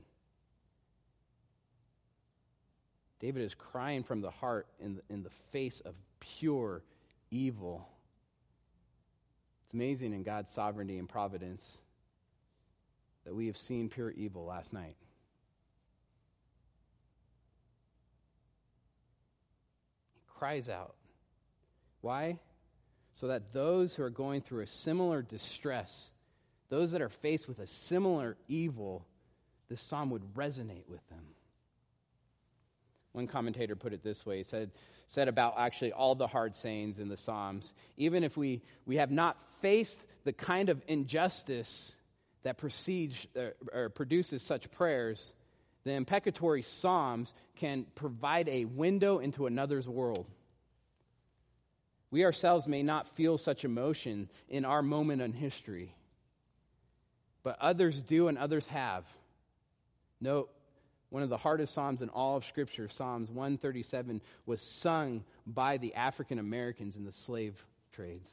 David 3.20 3.44
is 3.44 3.54
crying 3.54 4.02
from 4.02 4.22
the 4.22 4.32
heart 4.32 4.66
in 4.80 4.96
the, 4.96 5.02
in 5.12 5.22
the 5.22 5.30
face 5.52 5.82
of 5.82 5.94
pure 6.20 6.82
evil. 7.30 7.88
It's 9.66 9.74
amazing 9.76 10.14
in 10.14 10.24
God's 10.24 10.52
sovereignty 10.52 10.98
and 10.98 11.08
providence 11.08 11.78
that 13.24 13.36
we 13.36 13.46
have 13.46 13.58
seen 13.58 13.88
pure 13.88 14.10
evil 14.10 14.46
last 14.46 14.74
night. 14.74 14.96
Cries 20.46 20.70
out. 20.70 20.94
Why? 22.02 22.38
So 23.14 23.30
that 23.30 23.52
those 23.52 23.96
who 23.96 24.04
are 24.04 24.12
going 24.12 24.42
through 24.42 24.62
a 24.62 24.68
similar 24.68 25.24
distress, 25.24 26.12
those 26.70 26.92
that 26.92 27.02
are 27.02 27.10
faced 27.10 27.48
with 27.48 27.58
a 27.58 27.66
similar 27.66 28.38
evil, 28.48 29.08
this 29.70 29.82
psalm 29.82 30.12
would 30.12 30.36
resonate 30.36 30.88
with 30.88 31.04
them. 31.10 31.24
One 33.14 33.26
commentator 33.26 33.76
put 33.76 33.92
it 33.92 34.04
this 34.04 34.24
way 34.24 34.38
he 34.38 34.44
said, 34.44 34.70
said 35.08 35.30
about 35.30 35.56
actually 35.58 35.94
all 35.94 36.14
the 36.14 36.28
hard 36.28 36.54
sayings 36.54 37.00
in 37.00 37.10
the 37.10 37.18
Psalms 37.18 37.74
even 37.98 38.24
if 38.24 38.38
we, 38.38 38.62
we 38.86 38.98
have 38.98 39.10
not 39.10 39.42
faced 39.62 40.06
the 40.26 40.34
kind 40.34 40.70
of 40.70 40.80
injustice 40.88 41.92
that 42.44 42.60
precedes, 42.60 43.26
uh, 43.36 43.48
or 43.74 43.90
produces 43.90 44.44
such 44.44 44.70
prayers, 44.70 45.34
the 45.86 45.94
imprecatory 45.94 46.64
Psalms 46.64 47.34
can 47.56 47.86
provide 47.96 48.50
a 48.50 48.66
window 48.66 49.20
into 49.20 49.46
another's 49.46 49.88
world. 49.88 50.26
We 52.12 52.26
ourselves 52.26 52.68
may 52.68 52.82
not 52.82 53.16
feel 53.16 53.38
such 53.38 53.64
emotion 53.64 54.30
in 54.50 54.66
our 54.66 54.82
moment 54.82 55.22
in 55.22 55.34
history, 55.34 55.94
but 57.44 57.58
others 57.62 58.02
do 58.02 58.28
and 58.28 58.38
others 58.38 58.66
have. 58.68 59.06
Note, 60.20 60.50
one 61.10 61.24
of 61.24 61.30
the 61.30 61.38
hardest 61.38 61.74
Psalms 61.74 62.02
in 62.02 62.10
all 62.10 62.38
of 62.38 62.46
Scripture, 62.46 62.88
Psalms 62.88 63.30
137, 63.30 64.22
was 64.46 64.62
sung 64.62 65.24
by 65.46 65.78
the 65.78 65.94
African 65.94 66.40
Americans 66.40 66.96
in 66.96 67.06
the 67.06 67.12
slave 67.12 67.64
trades. 67.92 68.32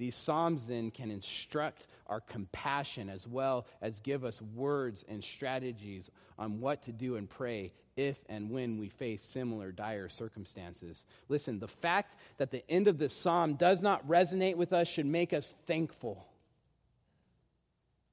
These 0.00 0.14
Psalms 0.14 0.66
then 0.66 0.90
can 0.90 1.10
instruct 1.10 1.86
our 2.06 2.22
compassion 2.22 3.10
as 3.10 3.28
well 3.28 3.66
as 3.82 4.00
give 4.00 4.24
us 4.24 4.40
words 4.40 5.04
and 5.06 5.22
strategies 5.22 6.10
on 6.38 6.58
what 6.58 6.80
to 6.84 6.92
do 6.92 7.16
and 7.16 7.28
pray 7.28 7.74
if 7.98 8.16
and 8.30 8.48
when 8.48 8.78
we 8.78 8.88
face 8.88 9.22
similar 9.22 9.72
dire 9.72 10.08
circumstances. 10.08 11.04
Listen, 11.28 11.58
the 11.58 11.68
fact 11.68 12.16
that 12.38 12.50
the 12.50 12.66
end 12.70 12.88
of 12.88 12.96
this 12.96 13.12
psalm 13.12 13.56
does 13.56 13.82
not 13.82 14.08
resonate 14.08 14.56
with 14.56 14.72
us 14.72 14.88
should 14.88 15.04
make 15.04 15.34
us 15.34 15.52
thankful. 15.66 16.26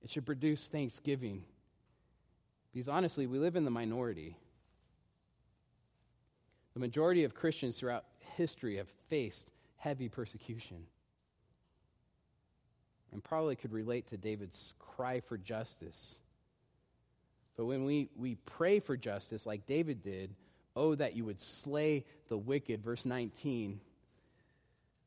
It 0.03 0.09
should 0.09 0.25
produce 0.25 0.67
thanksgiving. 0.67 1.45
Because 2.73 2.89
honestly, 2.89 3.27
we 3.27 3.39
live 3.39 3.55
in 3.55 3.63
the 3.63 3.71
minority. 3.71 4.35
The 6.73 6.81
majority 6.81 7.23
of 7.23 7.33
Christians 7.33 7.79
throughout 7.79 8.03
history 8.35 8.75
have 8.75 8.89
faced 9.07 9.47
heavy 9.77 10.09
persecution 10.09 10.85
and 13.11 13.23
probably 13.23 13.55
could 13.55 13.71
relate 13.71 14.09
to 14.09 14.17
David's 14.17 14.75
cry 14.79 15.19
for 15.21 15.37
justice. 15.37 16.15
But 17.55 17.65
when 17.65 17.85
we, 17.85 18.09
we 18.15 18.35
pray 18.45 18.79
for 18.79 18.95
justice, 18.95 19.45
like 19.45 19.65
David 19.65 20.03
did, 20.03 20.35
oh, 20.75 20.93
that 20.95 21.15
you 21.15 21.25
would 21.25 21.41
slay 21.41 22.05
the 22.29 22.37
wicked, 22.37 22.83
verse 22.83 23.05
19, 23.05 23.79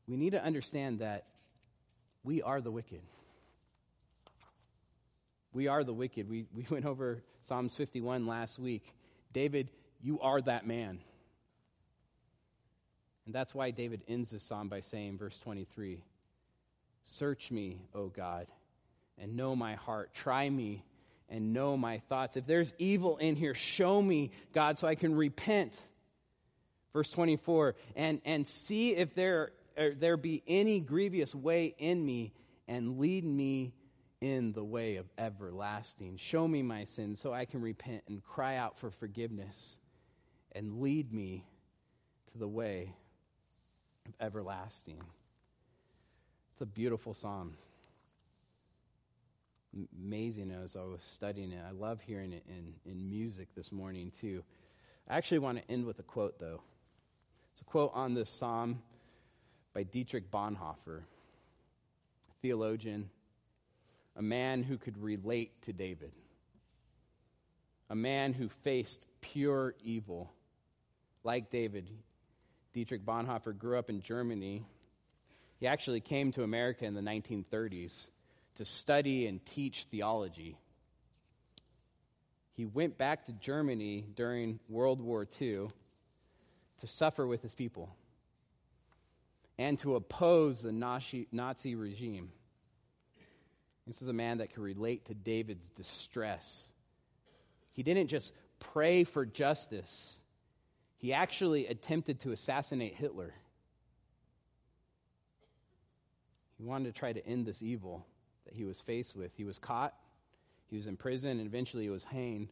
we 0.07 0.17
need 0.17 0.31
to 0.31 0.43
understand 0.43 0.99
that 0.99 1.25
we 2.23 2.41
are 2.41 2.59
the 2.59 2.71
wicked. 2.71 3.01
We 5.53 5.67
are 5.67 5.83
the 5.83 5.93
wicked. 5.93 6.29
We, 6.29 6.45
we 6.53 6.65
went 6.69 6.85
over 6.85 7.23
Psalms 7.47 7.75
51 7.75 8.27
last 8.27 8.59
week. 8.59 8.93
David, 9.33 9.69
you 10.01 10.19
are 10.19 10.41
that 10.41 10.67
man. 10.67 10.99
And 13.25 13.35
that's 13.35 13.55
why 13.55 13.71
David 13.71 14.01
ends 14.07 14.31
this 14.31 14.43
psalm 14.43 14.67
by 14.67 14.81
saying, 14.81 15.17
verse 15.17 15.39
23, 15.39 16.03
Search 17.03 17.51
me, 17.51 17.81
O 17.93 18.07
God, 18.07 18.47
and 19.17 19.35
know 19.35 19.55
my 19.55 19.75
heart. 19.75 20.13
Try 20.13 20.49
me 20.49 20.83
and 21.29 21.53
know 21.53 21.77
my 21.77 21.99
thoughts. 22.09 22.35
If 22.35 22.45
there's 22.45 22.73
evil 22.77 23.17
in 23.17 23.35
here, 23.35 23.55
show 23.55 24.01
me, 24.01 24.31
God, 24.53 24.77
so 24.77 24.87
I 24.87 24.95
can 24.95 25.15
repent. 25.15 25.77
Verse 26.93 27.09
24, 27.11 27.75
and, 27.95 28.21
and 28.25 28.45
see 28.45 28.93
if 28.95 29.15
there, 29.15 29.51
er, 29.79 29.93
there 29.97 30.17
be 30.17 30.43
any 30.45 30.81
grievous 30.81 31.33
way 31.33 31.73
in 31.77 32.05
me, 32.05 32.33
and 32.67 32.99
lead 32.99 33.23
me 33.23 33.73
in 34.19 34.51
the 34.51 34.63
way 34.63 34.97
of 34.97 35.05
everlasting. 35.17 36.17
Show 36.17 36.47
me 36.47 36.61
my 36.61 36.83
sins 36.83 37.21
so 37.21 37.33
I 37.33 37.45
can 37.45 37.61
repent 37.61 38.03
and 38.07 38.21
cry 38.21 38.57
out 38.57 38.77
for 38.77 38.91
forgiveness, 38.91 39.77
and 40.51 40.81
lead 40.81 41.13
me 41.13 41.45
to 42.33 42.37
the 42.37 42.47
way 42.47 42.93
of 44.05 44.13
everlasting. 44.19 45.01
It's 46.61 46.69
a 46.69 46.75
beautiful 46.75 47.15
psalm. 47.15 47.55
Amazing 49.99 50.51
as 50.51 50.75
I 50.75 50.83
was 50.83 51.01
studying 51.01 51.51
it. 51.53 51.59
I 51.67 51.71
love 51.71 51.99
hearing 52.05 52.33
it 52.33 52.43
in, 52.47 52.75
in 52.85 53.09
music 53.09 53.47
this 53.55 53.71
morning, 53.71 54.11
too. 54.21 54.43
I 55.09 55.17
actually 55.17 55.39
want 55.39 55.57
to 55.57 55.71
end 55.71 55.87
with 55.87 55.97
a 55.97 56.03
quote, 56.03 56.39
though. 56.39 56.61
It's 57.51 57.61
a 57.61 57.63
quote 57.63 57.91
on 57.95 58.13
this 58.13 58.29
psalm 58.29 58.79
by 59.73 59.81
Dietrich 59.81 60.29
Bonhoeffer, 60.29 61.01
theologian, 62.43 63.09
a 64.15 64.21
man 64.21 64.61
who 64.61 64.77
could 64.77 65.01
relate 65.01 65.59
to 65.63 65.73
David, 65.73 66.11
a 67.89 67.95
man 67.95 68.33
who 68.33 68.49
faced 68.63 69.03
pure 69.21 69.73
evil, 69.83 70.29
like 71.23 71.49
David, 71.49 71.89
Dietrich 72.71 73.03
Bonhoeffer 73.03 73.57
grew 73.57 73.79
up 73.79 73.89
in 73.89 73.99
Germany. 74.03 74.63
He 75.61 75.67
actually 75.67 76.01
came 76.01 76.31
to 76.31 76.41
America 76.41 76.85
in 76.85 76.95
the 76.95 77.01
1930s 77.01 78.07
to 78.55 78.65
study 78.65 79.27
and 79.27 79.45
teach 79.45 79.85
theology. 79.91 80.57
He 82.53 82.65
went 82.65 82.97
back 82.97 83.27
to 83.27 83.31
Germany 83.33 84.07
during 84.15 84.59
World 84.67 84.99
War 85.01 85.27
II 85.39 85.67
to 86.79 86.87
suffer 86.87 87.27
with 87.27 87.43
his 87.43 87.53
people 87.53 87.95
and 89.59 89.77
to 89.79 89.95
oppose 89.95 90.63
the 90.63 90.71
Nazi, 90.71 91.75
regime. 91.75 92.31
This 93.85 94.01
is 94.01 94.07
a 94.07 94.13
man 94.13 94.39
that 94.39 94.51
could 94.51 94.63
relate 94.63 95.05
to 95.05 95.13
David's 95.13 95.67
distress. 95.75 96.71
He 97.73 97.83
didn't 97.83 98.07
just 98.07 98.33
pray 98.59 99.03
for 99.03 99.27
justice, 99.27 100.17
he 100.97 101.13
actually 101.13 101.67
attempted 101.67 102.21
to 102.21 102.31
assassinate 102.31 102.95
Hitler. 102.95 103.35
He 106.61 106.67
wanted 106.67 106.93
to 106.93 106.99
try 106.99 107.11
to 107.11 107.25
end 107.25 107.47
this 107.47 107.63
evil 107.63 108.05
that 108.45 108.53
he 108.53 108.65
was 108.65 108.79
faced 108.79 109.15
with. 109.15 109.31
He 109.35 109.43
was 109.43 109.57
caught, 109.57 109.95
he 110.69 110.75
was 110.75 110.85
in 110.85 110.95
prison, 110.95 111.39
and 111.39 111.47
eventually 111.47 111.85
he 111.85 111.89
was 111.89 112.03
hanged 112.03 112.49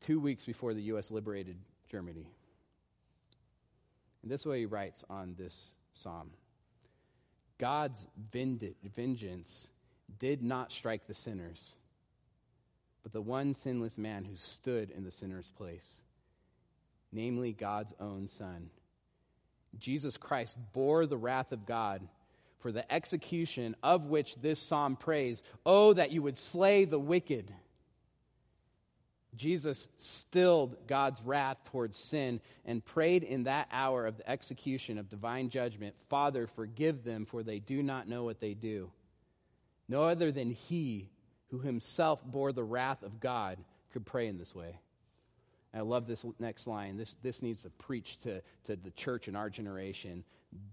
two 0.00 0.20
weeks 0.20 0.44
before 0.44 0.72
the 0.72 0.82
U.S. 0.82 1.10
liberated 1.10 1.56
Germany. 1.90 2.30
And 4.22 4.30
this 4.30 4.46
way 4.46 4.60
he 4.60 4.66
writes 4.66 5.04
on 5.10 5.34
this 5.36 5.72
psalm 5.92 6.30
God's 7.58 8.06
vengeance 8.30 9.66
did 10.20 10.44
not 10.44 10.70
strike 10.70 11.08
the 11.08 11.14
sinners, 11.14 11.74
but 13.02 13.12
the 13.12 13.20
one 13.20 13.52
sinless 13.52 13.98
man 13.98 14.24
who 14.24 14.36
stood 14.36 14.92
in 14.92 15.02
the 15.02 15.10
sinner's 15.10 15.50
place, 15.50 15.96
namely 17.10 17.52
God's 17.52 17.94
own 17.98 18.28
Son. 18.28 18.70
Jesus 19.76 20.16
Christ 20.16 20.56
bore 20.72 21.04
the 21.04 21.16
wrath 21.16 21.50
of 21.50 21.66
God 21.66 22.06
for 22.60 22.72
the 22.72 22.90
execution 22.92 23.76
of 23.82 24.06
which 24.06 24.36
this 24.36 24.60
psalm 24.60 24.96
prays. 24.96 25.42
Oh, 25.64 25.92
that 25.92 26.10
you 26.10 26.22
would 26.22 26.38
slay 26.38 26.84
the 26.84 26.98
wicked. 26.98 27.52
Jesus 29.36 29.88
stilled 29.96 30.76
God's 30.86 31.22
wrath 31.22 31.58
towards 31.66 31.96
sin 31.96 32.40
and 32.64 32.84
prayed 32.84 33.22
in 33.22 33.44
that 33.44 33.68
hour 33.70 34.06
of 34.06 34.16
the 34.16 34.28
execution 34.28 34.98
of 34.98 35.08
divine 35.08 35.48
judgment 35.48 35.94
Father, 36.08 36.46
forgive 36.46 37.04
them, 37.04 37.24
for 37.24 37.42
they 37.42 37.58
do 37.58 37.82
not 37.82 38.08
know 38.08 38.24
what 38.24 38.40
they 38.40 38.54
do. 38.54 38.90
No 39.88 40.04
other 40.04 40.32
than 40.32 40.50
he 40.50 41.08
who 41.50 41.60
himself 41.60 42.20
bore 42.24 42.52
the 42.52 42.64
wrath 42.64 43.02
of 43.02 43.20
God 43.20 43.58
could 43.92 44.04
pray 44.04 44.26
in 44.26 44.38
this 44.38 44.54
way. 44.54 44.78
I 45.72 45.80
love 45.80 46.06
this 46.06 46.24
next 46.38 46.66
line. 46.66 46.96
This, 46.96 47.14
this 47.22 47.42
needs 47.42 47.62
to 47.62 47.70
preach 47.70 48.18
to, 48.20 48.42
to 48.64 48.76
the 48.76 48.90
church 48.90 49.28
in 49.28 49.36
our 49.36 49.50
generation. 49.50 50.24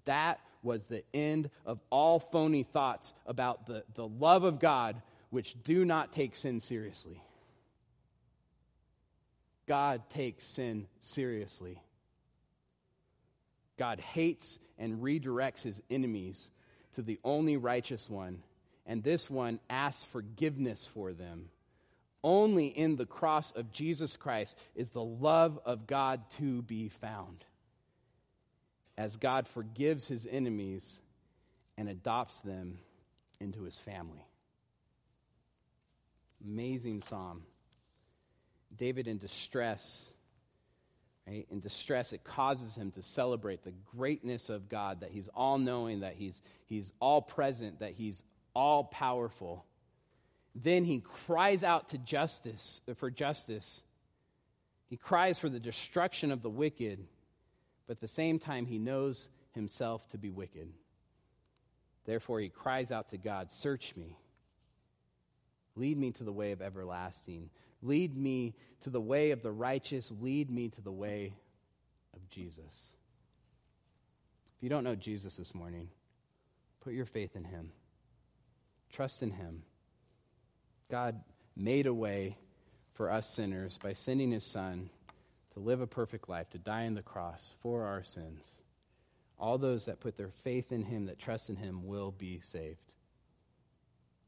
That 0.06 0.40
was 0.66 0.86
the 0.86 1.04
end 1.14 1.50
of 1.66 1.80
all 1.90 2.20
phony 2.20 2.64
thoughts 2.64 3.14
about 3.26 3.68
the, 3.68 3.84
the 3.94 4.08
love 4.08 4.44
of 4.44 4.60
God, 4.60 5.02
which 5.30 5.56
do 5.64 5.86
not 5.86 6.12
take 6.12 6.36
sin 6.36 6.60
seriously. 6.60 7.22
God 9.68 10.02
takes 10.10 10.46
sin 10.46 10.88
seriously. 11.00 11.82
God 13.78 14.00
hates 14.00 14.60
and 14.78 15.02
redirects 15.02 15.64
his 15.64 15.82
enemies 15.90 16.50
to 16.96 17.02
the 17.02 17.20
only 17.24 17.58
righteous 17.58 18.10
one 18.10 18.42
and 18.86 19.04
this 19.04 19.30
one 19.30 19.60
asks 19.70 20.04
forgiveness 20.04 20.88
for 20.94 21.14
them. 21.14 21.50
Only 22.24 22.68
in 22.68 22.96
the 22.96 23.06
cross 23.06 23.52
of 23.52 23.72
Jesus 23.72 24.16
Christ 24.18 24.58
is 24.76 24.92
the 24.92 25.04
love 25.04 25.60
of 25.66 25.88
God 25.88 26.22
to 26.38 26.62
be 26.64 26.90
found. 26.90 27.44
As 28.98 29.18
God 29.18 29.48
forgives 29.48 30.08
his 30.08 30.28
enemies 30.30 31.00
and 31.78 31.90
adopts 31.90 32.40
them 32.42 32.78
into 33.40 33.64
his 33.64 33.76
family. 33.76 34.26
Amazing 36.44 37.02
psalm. 37.02 37.44
David 38.78 39.08
in 39.08 39.18
distress. 39.18 40.06
Right? 41.28 41.46
In 41.50 41.60
distress, 41.60 42.14
it 42.14 42.24
causes 42.24 42.76
him 42.76 42.92
to 42.92 43.02
celebrate 43.02 43.64
the 43.64 43.74
greatness 43.98 44.50
of 44.50 44.70
God, 44.70 45.02
that 45.02 45.12
he's 45.12 45.28
all 45.34 45.58
knowing, 45.58 46.02
that 46.02 46.14
he's, 46.14 46.40
he's 46.68 46.94
all 47.00 47.22
present, 47.22 47.80
that 47.80 47.94
he's 47.94 48.24
all 48.54 48.84
powerful. 48.84 49.66
Then 50.56 50.86
he 50.86 51.02
cries 51.26 51.64
out 51.64 51.90
to 51.90 51.98
justice 51.98 52.82
for 52.98 53.10
justice. 53.10 53.82
He 54.88 54.98
cries 54.98 55.40
for 55.40 55.50
the 55.50 55.60
destruction 55.60 56.32
of 56.32 56.42
the 56.42 56.50
wicked, 56.50 57.06
but 57.88 57.98
at 57.98 58.02
the 58.02 58.08
same 58.08 58.40
time 58.40 58.66
he 58.66 58.80
knows 58.80 59.30
himself 59.52 60.08
to 60.10 60.18
be 60.18 60.30
wicked. 60.30 60.72
Therefore 62.06 62.40
he 62.40 62.50
cries 62.50 62.92
out 62.92 63.10
to 63.10 63.18
God, 63.18 63.52
"Search 63.52 63.96
me. 63.96 64.18
Lead 65.76 65.98
me 65.98 66.12
to 66.14 66.24
the 66.24 66.34
way 66.34 66.52
of 66.52 66.62
everlasting. 66.62 67.50
Lead 67.82 68.16
me 68.16 68.56
to 68.82 68.90
the 68.90 69.02
way 69.02 69.32
of 69.32 69.42
the 69.42 69.52
righteous. 69.52 70.12
Lead 70.12 70.50
me 70.50 70.70
to 70.70 70.82
the 70.82 70.92
way 70.92 71.36
of 72.14 72.30
Jesus." 72.30 72.96
If 74.58 74.64
you 74.64 74.70
don't 74.70 74.84
know 74.84 74.96
Jesus 74.96 75.36
this 75.36 75.54
morning, 75.54 75.90
put 76.80 76.94
your 76.94 77.06
faith 77.06 77.36
in 77.36 77.44
him. 77.44 77.72
Trust 78.96 79.24
in 79.24 79.32
Him. 79.32 79.62
God 80.90 81.22
made 81.58 81.86
a 81.86 81.94
way 81.94 82.38
for 82.94 83.12
us 83.12 83.30
sinners 83.30 83.78
by 83.78 83.92
sending 83.92 84.32
His 84.32 84.46
Son 84.46 84.90
to 85.56 85.60
live 85.60 85.82
a 85.82 85.88
perfect 85.88 86.30
life, 86.30 86.50
to 86.52 86.60
die 86.60 86.86
on 86.86 86.94
the 86.94 87.02
cross 87.02 87.50
for 87.62 87.84
our 87.84 88.04
sins. 88.04 88.46
All 89.40 89.58
those 89.58 89.86
that 89.86 90.00
put 90.00 90.16
their 90.16 90.32
faith 90.44 90.72
in 90.72 90.84
Him, 90.84 91.08
that 91.08 91.20
trust 91.20 91.50
in 91.50 91.56
Him, 91.56 91.88
will 91.88 92.12
be 92.12 92.40
saved. 92.42 92.78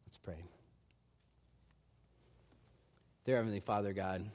Let's 0.05 0.17
pray. 0.17 0.43
Dear 3.25 3.37
Heavenly 3.37 3.59
Father, 3.59 3.93
God, 3.93 4.25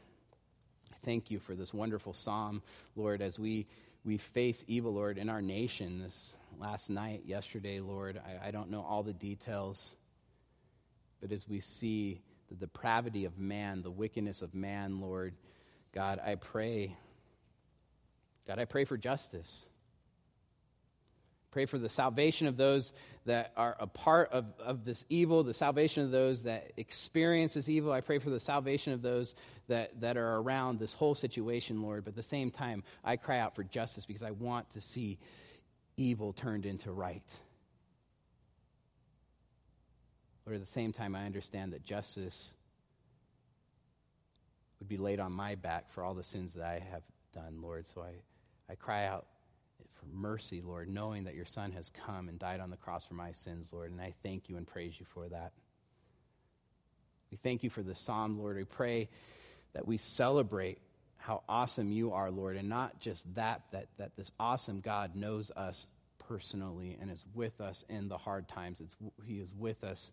I 0.91 0.97
thank 1.05 1.31
you 1.31 1.41
for 1.41 1.55
this 1.55 1.75
wonderful 1.75 2.13
psalm, 2.13 2.63
Lord, 2.95 3.21
as 3.21 3.39
we, 3.39 3.67
we 4.05 4.19
face 4.19 4.65
evil, 4.69 4.95
Lord, 4.95 5.19
in 5.19 5.29
our 5.29 5.43
nation 5.43 5.99
this 5.99 6.35
last 6.59 6.89
night, 6.89 7.23
yesterday, 7.27 7.81
Lord. 7.81 8.21
I, 8.25 8.49
I 8.49 8.51
don't 8.51 8.71
know 8.71 8.83
all 8.83 9.03
the 9.03 9.13
details 9.13 9.91
but 11.23 11.31
as 11.31 11.49
we 11.49 11.61
see 11.61 12.21
the 12.51 12.57
depravity 12.57 13.25
of 13.25 13.39
man, 13.39 13.83
the 13.83 13.93
wickedness 13.93 14.43
of 14.43 14.55
man, 14.55 15.01
Lord, 15.01 15.35
God, 15.95 16.21
I 16.25 16.37
pray. 16.37 16.97
God, 18.47 18.59
I 18.59 18.65
pray 18.65 18.85
for 18.85 18.97
justice. 18.97 19.67
Pray 21.51 21.67
for 21.67 21.79
the 21.79 21.89
salvation 21.89 22.47
of 22.47 22.57
those 22.57 22.95
that 23.27 23.53
are 23.59 23.77
a 23.79 23.87
part 23.87 24.33
of, 24.33 24.47
of 24.59 24.87
this 24.87 25.05
evil, 25.11 25.45
the 25.45 25.53
salvation 25.53 26.03
of 26.03 26.11
those 26.11 26.45
that 26.45 26.73
experience 26.79 27.55
this 27.55 27.69
evil. 27.69 27.93
I 27.93 28.01
pray 28.01 28.19
for 28.19 28.31
the 28.31 28.41
salvation 28.41 28.95
of 28.95 29.03
those 29.03 29.35
that, 29.69 30.01
that 30.01 30.17
are 30.17 30.37
around 30.39 30.79
this 30.79 30.95
whole 30.95 31.15
situation, 31.15 31.83
Lord. 31.83 32.05
But 32.05 32.13
at 32.13 32.17
the 32.17 32.23
same 32.23 32.51
time, 32.51 32.83
I 33.05 33.17
cry 33.17 33.39
out 33.39 33.55
for 33.55 33.65
justice 33.65 34.07
because 34.07 34.23
I 34.23 34.31
want 34.31 34.73
to 34.73 34.81
see 34.81 35.19
evil 35.99 36.33
turned 36.33 36.65
into 36.65 36.91
right. 36.91 37.23
But 40.47 40.55
at 40.55 40.61
the 40.61 40.67
same 40.67 40.93
time, 40.93 41.15
I 41.15 41.27
understand 41.27 41.75
that 41.75 41.85
justice 41.85 42.55
would 44.83 44.89
be 44.89 44.97
laid 44.97 45.21
on 45.21 45.31
my 45.31 45.55
back 45.55 45.93
for 45.93 46.03
all 46.03 46.13
the 46.13 46.25
sins 46.25 46.55
that 46.55 46.65
I 46.65 46.83
have 46.91 47.03
done, 47.33 47.63
Lord. 47.63 47.87
So 47.87 48.03
I, 48.03 48.73
I 48.73 48.75
cry 48.75 49.07
out 49.07 49.27
for 49.95 50.07
mercy, 50.13 50.61
Lord, 50.61 50.89
knowing 50.89 51.23
that 51.23 51.37
your 51.37 51.45
Son 51.45 51.71
has 51.71 51.89
come 52.05 52.29
and 52.29 52.37
died 52.37 52.59
on 52.59 52.69
the 52.69 52.77
cross 52.77 53.07
for 53.07 53.15
my 53.15 53.31
sins, 53.31 53.73
Lord. 53.73 53.93
And 53.93 54.01
I 54.01 54.13
thank 54.25 54.49
you 54.49 54.57
and 54.57 54.67
praise 54.67 54.95
you 54.99 55.07
for 55.15 55.29
that. 55.29 55.53
We 57.31 57.37
thank 57.37 57.63
you 57.63 57.71
for 57.71 57.85
the 57.85 57.95
psalm, 57.95 58.41
Lord. 58.41 58.57
We 58.57 58.65
pray 58.65 59.09
that 59.73 59.87
we 59.87 59.99
celebrate 59.99 60.79
how 61.17 61.45
awesome 61.49 61.93
you 61.93 62.13
are, 62.13 62.33
Lord, 62.33 62.57
and 62.57 62.69
not 62.69 62.99
just 62.99 63.33
that, 63.37 63.63
that, 63.71 63.87
that 63.99 64.17
this 64.17 64.33
awesome 64.41 64.81
God 64.81 65.15
knows 65.15 65.53
us 65.55 65.87
personally 66.19 66.99
and 67.01 67.09
is 67.09 67.25
with 67.37 67.61
us 67.61 67.85
in 67.89 68.09
the 68.09 68.19
hard 68.19 68.49
times. 68.49 68.81
It's, 68.81 68.97
he 69.25 69.35
is 69.35 69.55
with 69.57 69.85
us 69.85 70.11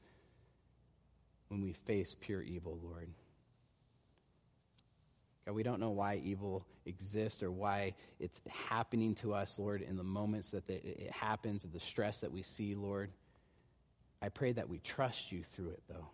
when 1.48 1.60
we 1.64 1.74
face 1.74 2.16
pure 2.20 2.44
evil, 2.44 2.78
Lord. 2.84 3.10
God, 5.50 5.56
we 5.56 5.64
don't 5.64 5.80
know 5.80 5.90
why 5.90 6.22
evil 6.24 6.64
exists 6.86 7.42
or 7.42 7.50
why 7.50 7.96
it's 8.20 8.40
happening 8.48 9.16
to 9.16 9.34
us, 9.34 9.58
Lord, 9.58 9.82
in 9.82 9.98
the 9.98 10.04
moments 10.04 10.52
that 10.52 10.70
it 10.70 11.10
happens, 11.12 11.64
and 11.64 11.74
the 11.74 11.80
stress 11.80 12.22
that 12.22 12.32
we 12.32 12.44
see, 12.44 12.76
Lord. 12.76 13.10
I 14.22 14.30
pray 14.30 14.52
that 14.52 14.70
we 14.70 14.78
trust 14.80 15.32
you 15.32 15.42
through 15.44 15.70
it, 15.70 15.82
though, 15.90 16.06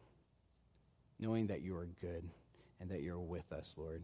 knowing 1.20 1.48
that 1.48 1.62
you 1.62 1.76
are 1.76 1.90
good 2.00 2.24
and 2.80 2.90
that 2.92 3.02
you're 3.02 3.20
with 3.20 3.52
us, 3.52 3.76
Lord. 3.76 4.04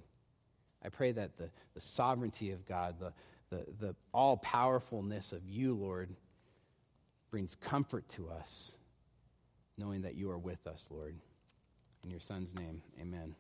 I 0.83 0.89
pray 0.89 1.13
that 1.13 1.37
the, 1.37 1.49
the 1.75 1.81
sovereignty 1.81 2.51
of 2.51 2.67
God, 2.67 2.95
the, 2.99 3.13
the, 3.51 3.65
the 3.79 3.95
all 4.13 4.35
powerfulness 4.35 5.31
of 5.31 5.47
you, 5.47 5.75
Lord, 5.75 6.09
brings 7.29 7.55
comfort 7.55 8.03
to 8.15 8.27
us 8.29 8.73
knowing 9.77 10.01
that 10.01 10.15
you 10.15 10.29
are 10.29 10.37
with 10.37 10.67
us, 10.67 10.87
Lord. 10.89 11.15
In 12.03 12.09
your 12.09 12.19
Son's 12.19 12.53
name, 12.53 12.81
amen. 12.99 13.33